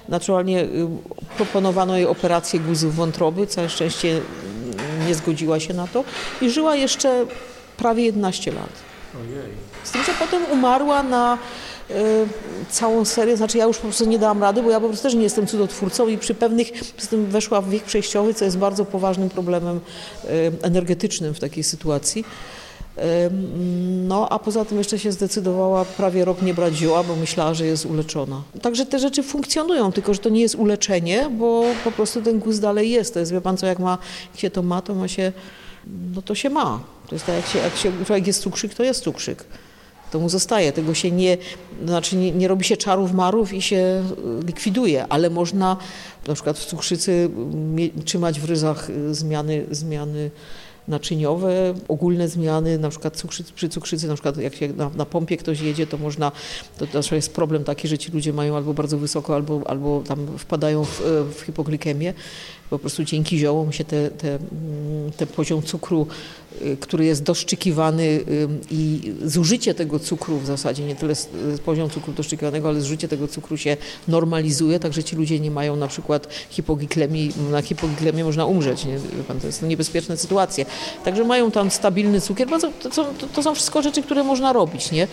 Naturalnie 0.09 0.63
y, 0.63 0.89
proponowano 1.45 1.97
jej 1.97 2.07
operację 2.07 2.61
guzów 2.61 2.95
wątroby, 2.95 3.47
całe 3.47 3.69
szczęście 3.69 4.21
nie 5.07 5.15
zgodziła 5.15 5.61
się 5.61 5.75
na 5.75 5.87
to 5.87 6.05
i 6.41 6.51
żyła 6.51 6.77
jeszcze 6.77 7.27
prawie 7.77 8.05
11 8.05 8.53
lat. 8.53 8.73
Ojej. 9.15 9.51
Z 9.85 9.91
tym, 9.91 10.05
że 10.05 10.13
potem 10.19 10.43
umarła 10.53 11.03
na 11.03 11.39
Y, 11.91 12.27
całą 12.71 13.05
serię, 13.05 13.37
znaczy 13.37 13.59
ja 13.59 13.65
już 13.65 13.77
po 13.77 13.83
prostu 13.83 14.05
nie 14.05 14.19
dałam 14.19 14.41
rady, 14.43 14.63
bo 14.63 14.71
ja 14.71 14.81
po 14.81 14.87
prostu 14.87 15.03
też 15.03 15.15
nie 15.15 15.23
jestem 15.23 15.47
cudotwórcą 15.47 16.09
i 16.09 16.19
przy 16.19 16.35
pewnych, 16.35 16.69
z 16.99 17.09
tym 17.09 17.27
weszła 17.27 17.61
w 17.61 17.71
wiek 17.71 17.85
przejściowy, 17.85 18.35
co 18.35 18.45
jest 18.45 18.59
bardzo 18.59 18.85
poważnym 18.85 19.29
problemem 19.29 19.81
y, 20.25 20.53
energetycznym 20.63 21.35
w 21.35 21.41
takiej 21.41 21.65
sytuacji. 21.65 22.25
Y, 23.01 23.31
no, 24.09 24.29
a 24.29 24.39
poza 24.39 24.65
tym 24.65 24.79
jeszcze 24.79 24.99
się 24.99 25.13
zdecydowała 25.13 25.85
prawie 25.85 26.25
rok 26.25 26.43
nie 26.43 26.55
brać 26.55 26.75
zioła, 26.75 27.03
bo 27.03 27.17
myślała, 27.17 27.55
że 27.55 27.67
jest 27.67 27.87
uleczona. 27.87 28.43
Także 28.63 28.87
te 28.87 28.99
rzeczy 28.99 29.23
funkcjonują, 29.23 29.93
tylko 29.93 30.15
że 30.15 30.21
to 30.21 30.29
nie 30.29 30.41
jest 30.41 30.55
uleczenie, 30.55 31.31
bo 31.39 31.65
po 31.85 31.93
prostu 31.93 32.23
ten 32.23 32.39
guz 32.39 32.61
dalej 32.61 32.91
jest. 32.91 33.15
To 33.15 33.21
jest, 33.21 33.33
wie 33.33 33.41
pan 33.41 33.57
co, 33.57 33.67
jak, 33.67 33.79
ma, 33.79 33.99
jak 34.33 34.41
się 34.41 34.51
to 34.51 34.63
ma, 34.63 34.83
to 34.83 34.95
ma 34.95 35.09
się, 35.09 35.33
no 36.15 36.23
to 36.23 36.35
się 36.35 36.51
ma. 36.51 36.81
To 37.09 37.15
jest 37.15 37.27
tak, 37.27 37.37
jak, 37.37 37.47
się, 37.47 37.59
jak 37.59 37.77
się, 37.77 37.93
człowiek 38.07 38.27
jest 38.27 38.43
cukrzyk, 38.43 38.75
to 38.75 38.83
jest 38.83 39.03
cukrzyk 39.03 39.45
to 40.11 40.19
mu 40.19 40.29
zostaje. 40.29 40.73
Tego 40.73 40.95
się 40.95 41.11
nie, 41.11 41.39
znaczy 41.87 42.17
nie, 42.17 42.33
nie 42.33 42.49
robi 42.49 42.65
się 42.65 42.77
czarów 42.77 43.13
marów 43.13 43.53
i 43.53 43.63
się 43.63 43.77
e, 43.77 44.03
likwiduje, 44.47 45.07
ale 45.09 45.31
można 45.31 45.77
na 46.27 46.35
przykład 46.35 46.59
w 46.59 46.65
cukrzycy 46.65 47.31
trzymać 48.05 48.41
w 48.41 48.45
ryzach 48.45 48.91
e, 48.91 49.15
zmiany, 49.15 49.67
zmiany 49.71 50.31
naczyniowe, 50.91 51.75
ogólne 51.89 52.29
zmiany, 52.29 52.79
na 52.79 52.89
przykład 52.89 53.17
cukrzycy, 53.17 53.53
przy 53.53 53.69
cukrzycy, 53.69 54.09
na 54.09 54.15
przykład 54.15 54.37
jak 54.37 54.55
się 54.55 54.69
na, 54.69 54.91
na 54.97 55.07
pompie 55.07 55.37
ktoś 55.37 55.61
jedzie, 55.61 55.87
to 55.87 55.99
można, 55.99 56.33
to, 56.79 56.87
to 56.87 57.15
jest 57.15 57.35
problem 57.35 57.65
taki, 57.65 57.89
że 57.89 57.99
ci 57.99 58.13
ludzie 58.13 58.33
mają 58.33 58.57
albo 58.57 58.75
bardzo 58.75 58.99
wysoko, 58.99 59.35
albo, 59.35 59.63
albo 59.67 60.03
tam 60.07 60.27
wpadają 60.39 60.85
w, 60.85 61.03
w 61.37 61.41
hipoglikemię, 61.41 62.15
po 62.71 62.79
prostu 62.79 63.05
dzięki 63.05 63.39
ziołom 63.39 63.73
się 63.73 63.85
te, 63.85 64.11
te, 64.11 64.29
mm, 64.29 65.13
ten 65.17 65.29
poziom 65.29 65.63
cukru, 65.63 66.07
y, 66.63 66.77
który 66.81 67.05
jest 67.05 67.23
doszczykiwany 67.23 68.03
y, 68.03 68.49
i 68.71 69.13
zużycie 69.25 69.75
tego 69.75 69.99
cukru 69.99 70.39
w 70.39 70.47
zasadzie, 70.47 70.85
nie 70.85 70.97
tyle 70.97 71.15
poziom 71.65 71.91
cukru 71.91 72.13
doszczykiwanego, 72.13 72.69
ale 72.69 72.81
zużycie 72.81 73.09
tego 73.09 73.29
cukru 73.29 73.57
się 73.57 73.77
normalizuje, 74.09 74.81
także 74.81 75.05
ci 75.05 75.17
ludzie 75.17 75.41
nie 75.41 75.51
mają 75.51 75.77
na 75.77 75.89
przykład 75.89 76.29
hipoglikemii, 76.51 77.33
na 77.51 77.63
hipogliklemię 77.63 78.25
można 78.25 78.47
umrzeć, 78.47 78.85
nie? 78.85 78.99
to 79.41 79.47
jest 79.47 79.63
niebezpieczna 79.63 80.17
sytuacja. 80.17 80.65
Także 81.05 81.25
mają 81.25 81.51
tam 81.51 81.71
stabilny 81.71 82.21
cukier, 82.21 82.49
to, 82.49 82.91
to, 82.91 83.07
to 83.35 83.43
są 83.43 83.55
wszystko 83.55 83.83
rzeczy, 83.83 84.03
które 84.03 84.25
można 84.25 84.53
robić, 84.53 84.93
nie? 84.93 85.09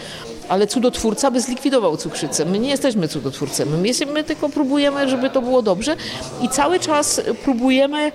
Ale 0.49 0.67
cudotwórca 0.67 1.31
by 1.31 1.41
zlikwidował 1.41 1.97
cukrzycę. 1.97 2.45
My 2.45 2.59
nie 2.59 2.69
jesteśmy 2.69 3.07
cudotwórcami, 3.07 3.71
my, 3.71 4.11
my 4.13 4.23
tylko 4.23 4.49
próbujemy, 4.49 5.09
żeby 5.09 5.29
to 5.29 5.41
było 5.41 5.61
dobrze 5.61 5.95
i 6.41 6.49
cały 6.49 6.79
czas 6.79 7.21
próbujemy 7.43 8.11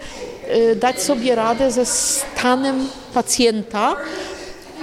y, 0.55 0.77
dać 0.77 1.03
sobie 1.03 1.35
radę 1.35 1.71
ze 1.71 1.87
stanem 1.87 2.89
pacjenta, 3.15 3.97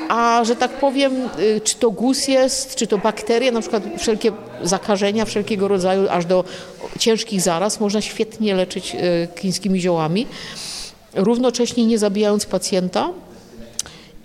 a 0.09 0.41
że 0.45 0.55
tak 0.55 0.71
powiem, 0.71 1.29
y, 1.39 1.61
czy 1.61 1.75
to 1.75 1.91
guz 1.91 2.27
jest, 2.27 2.75
czy 2.75 2.87
to 2.87 2.97
bakterie, 2.97 3.51
na 3.51 3.61
przykład 3.61 3.83
wszelkie 3.97 4.31
zakażenia 4.63 5.25
wszelkiego 5.25 5.67
rodzaju, 5.67 6.07
aż 6.09 6.25
do 6.25 6.43
ciężkich 6.99 7.41
zaraz, 7.41 7.79
można 7.79 8.01
świetnie 8.01 8.55
leczyć 8.55 8.95
y, 8.95 9.27
chińskimi 9.39 9.79
ziołami, 9.81 10.27
równocześnie 11.15 11.85
nie 11.85 11.97
zabijając 11.97 12.45
pacjenta, 12.45 13.09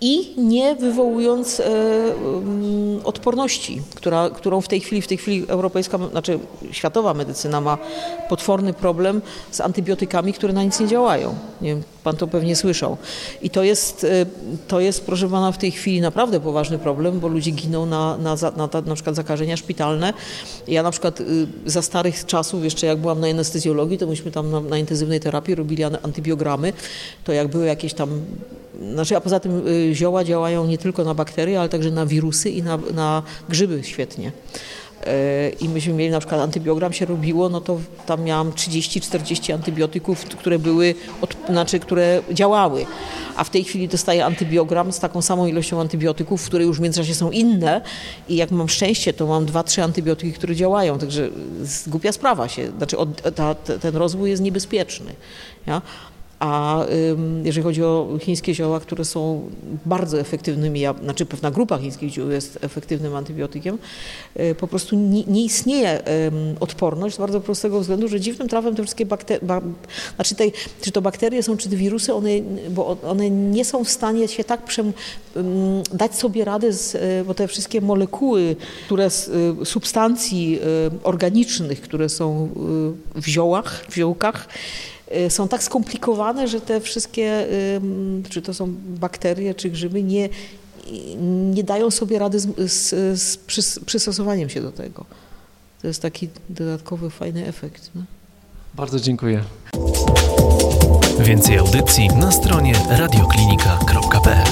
i 0.01 0.41
nie 0.41 0.75
wywołując 0.75 1.59
e, 1.59 1.63
um, 2.25 3.01
odporności, 3.03 3.81
która, 3.95 4.29
którą 4.29 4.61
w 4.61 4.67
tej 4.67 4.79
chwili, 4.79 5.01
w 5.01 5.07
tej 5.07 5.17
chwili 5.17 5.45
europejska, 5.47 5.97
znaczy 6.11 6.39
światowa 6.71 7.13
medycyna 7.13 7.61
ma 7.61 7.77
potworny 8.29 8.73
problem 8.73 9.21
z 9.51 9.61
antybiotykami, 9.61 10.33
które 10.33 10.53
na 10.53 10.63
nic 10.63 10.79
nie 10.79 10.87
działają. 10.87 11.35
Nie 11.61 11.69
wiem, 11.69 11.83
pan 12.03 12.15
to 12.15 12.27
pewnie 12.27 12.55
słyszał. 12.55 12.97
I 13.41 13.49
to 13.49 13.63
jest, 13.63 14.03
e, 14.03 14.25
to 14.67 14.79
jest, 14.79 15.05
proszę 15.05 15.29
pana, 15.29 15.51
w 15.51 15.57
tej 15.57 15.71
chwili 15.71 16.01
naprawdę 16.01 16.39
poważny 16.39 16.77
problem, 16.77 17.19
bo 17.19 17.27
ludzie 17.27 17.51
giną 17.51 17.85
na, 17.85 18.17
na, 18.17 18.35
na, 18.35 18.51
na, 18.73 18.81
na 18.85 18.95
przykład 18.95 19.15
zakażenia 19.15 19.57
szpitalne. 19.57 20.13
Ja 20.67 20.83
na 20.83 20.91
przykład 20.91 21.21
y, 21.21 21.47
za 21.65 21.81
starych 21.81 22.25
czasów, 22.25 22.63
jeszcze 22.63 22.87
jak 22.87 22.97
byłam 22.97 23.19
na 23.19 23.27
anestezjologii, 23.27 23.97
to 23.97 24.07
myśmy 24.07 24.31
tam 24.31 24.51
na, 24.51 24.61
na 24.61 24.77
intensywnej 24.77 25.19
terapii 25.19 25.55
robili 25.55 25.83
antybiogramy, 25.83 26.73
to 27.23 27.33
jak 27.33 27.47
były 27.47 27.65
jakieś 27.65 27.93
tam 27.93 28.09
znaczy, 28.93 29.17
a 29.17 29.21
poza 29.21 29.39
tym 29.39 29.67
y, 29.67 29.95
zioła 29.95 30.23
działają 30.23 30.67
nie 30.67 30.77
tylko 30.77 31.03
na 31.03 31.13
bakterie, 31.13 31.59
ale 31.59 31.69
także 31.69 31.91
na 31.91 32.05
wirusy 32.05 32.49
i 32.49 32.63
na, 32.63 32.79
na 32.93 33.23
grzyby 33.49 33.83
świetnie. 33.83 34.31
E, 35.05 35.49
i 35.49 35.69
myśmy 35.69 35.93
mieli 35.93 36.11
na 36.11 36.19
przykład 36.19 36.41
antybiogram 36.41 36.93
się 36.93 37.05
robiło, 37.05 37.49
no 37.49 37.61
to 37.61 37.79
tam 38.05 38.23
miałam 38.23 38.51
30-40 38.51 39.53
antybiotyków, 39.53 40.25
które 40.25 40.59
były, 40.59 40.95
od, 41.21 41.35
znaczy, 41.49 41.79
które 41.79 42.21
działały. 42.31 42.85
A 43.35 43.43
w 43.43 43.49
tej 43.49 43.63
chwili 43.63 43.87
dostaję 43.87 44.25
antybiogram 44.25 44.91
z 44.91 44.99
taką 44.99 45.21
samą 45.21 45.47
ilością 45.47 45.81
antybiotyków, 45.81 46.45
które 46.45 46.63
już 46.63 46.77
w 46.77 46.81
międzyczasie 46.81 47.15
są 47.15 47.31
inne 47.31 47.81
i 48.29 48.35
jak 48.35 48.51
mam 48.51 48.69
szczęście, 48.69 49.13
to 49.13 49.27
mam 49.27 49.45
2-3 49.45 49.81
antybiotyki, 49.81 50.33
które 50.33 50.55
działają, 50.55 50.99
także 50.99 51.29
głupia 51.87 52.11
sprawa 52.11 52.47
się, 52.47 52.71
znaczy 52.77 52.97
od, 52.97 53.35
ta, 53.35 53.55
ten 53.55 53.95
rozwój 53.95 54.29
jest 54.29 54.41
niebezpieczny. 54.41 55.13
Ja? 55.67 55.81
A 56.39 56.85
jeżeli 57.43 57.63
chodzi 57.63 57.83
o 57.83 58.17
chińskie 58.19 58.55
zioła, 58.55 58.79
które 58.79 59.05
są 59.05 59.49
bardzo 59.85 60.19
efektywnymi, 60.19 60.81
znaczy 61.03 61.25
pewna 61.25 61.51
grupa 61.51 61.77
chińskich 61.77 62.13
ziół 62.13 62.29
jest 62.29 62.59
efektywnym 62.61 63.15
antybiotykiem, 63.15 63.77
y, 64.39 64.55
po 64.55 64.67
prostu 64.67 64.95
nie, 64.95 65.23
nie 65.23 65.43
istnieje 65.43 66.03
odporność 66.59 67.15
z 67.15 67.19
bardzo 67.19 67.41
prostego 67.41 67.79
względu, 67.79 68.07
że 68.07 68.19
dziwnym 68.19 68.47
trafem 68.47 68.75
te 68.75 68.83
wszystkie 68.83 69.05
bakterie, 69.05 69.47
znaczy 70.15 70.35
te, 70.35 70.43
czy 70.81 70.91
to 70.91 71.01
bakterie 71.01 71.43
są, 71.43 71.57
czy 71.57 71.69
te 71.69 71.75
wirusy, 71.75 72.13
one, 72.13 72.29
bo 72.69 72.97
one 73.07 73.29
nie 73.29 73.65
są 73.65 73.83
w 73.83 73.89
stanie 73.89 74.27
się 74.27 74.43
tak 74.43 74.65
przem, 74.65 74.93
dać 75.93 76.15
sobie 76.15 76.45
radę, 76.45 76.73
z, 76.73 76.95
y, 76.95 76.99
bo 77.27 77.33
te 77.33 77.47
wszystkie 77.47 77.81
molekuły, 77.81 78.55
które 78.85 79.09
z 79.09 79.27
y, 79.61 79.65
substancji 79.65 80.59
organicznych, 81.03 81.81
które 81.81 82.09
są 82.09 82.49
w 83.15 83.27
ziołach, 83.27 83.85
w 83.89 83.95
ziołkach, 83.95 84.47
są 85.29 85.47
tak 85.47 85.63
skomplikowane, 85.63 86.47
że 86.47 86.61
te 86.61 86.81
wszystkie, 86.81 87.47
czy 88.29 88.41
to 88.41 88.53
są 88.53 88.73
bakterie, 88.85 89.55
czy 89.55 89.69
grzyby, 89.69 90.03
nie, 90.03 90.29
nie 91.53 91.63
dają 91.63 91.91
sobie 91.91 92.19
rady 92.19 92.39
z, 92.39 92.71
z, 92.71 93.19
z 93.21 93.37
przystosowaniem 93.85 94.49
się 94.49 94.61
do 94.61 94.71
tego. 94.71 95.05
To 95.81 95.87
jest 95.87 96.01
taki 96.01 96.29
dodatkowy, 96.49 97.09
fajny 97.09 97.47
efekt. 97.47 97.91
No. 97.95 98.01
Bardzo 98.73 98.99
dziękuję. 98.99 99.43
Więcej 101.19 101.57
audycji 101.57 102.07
na 102.07 102.31
stronie 102.31 102.73
radioklinika.pl 102.89 104.47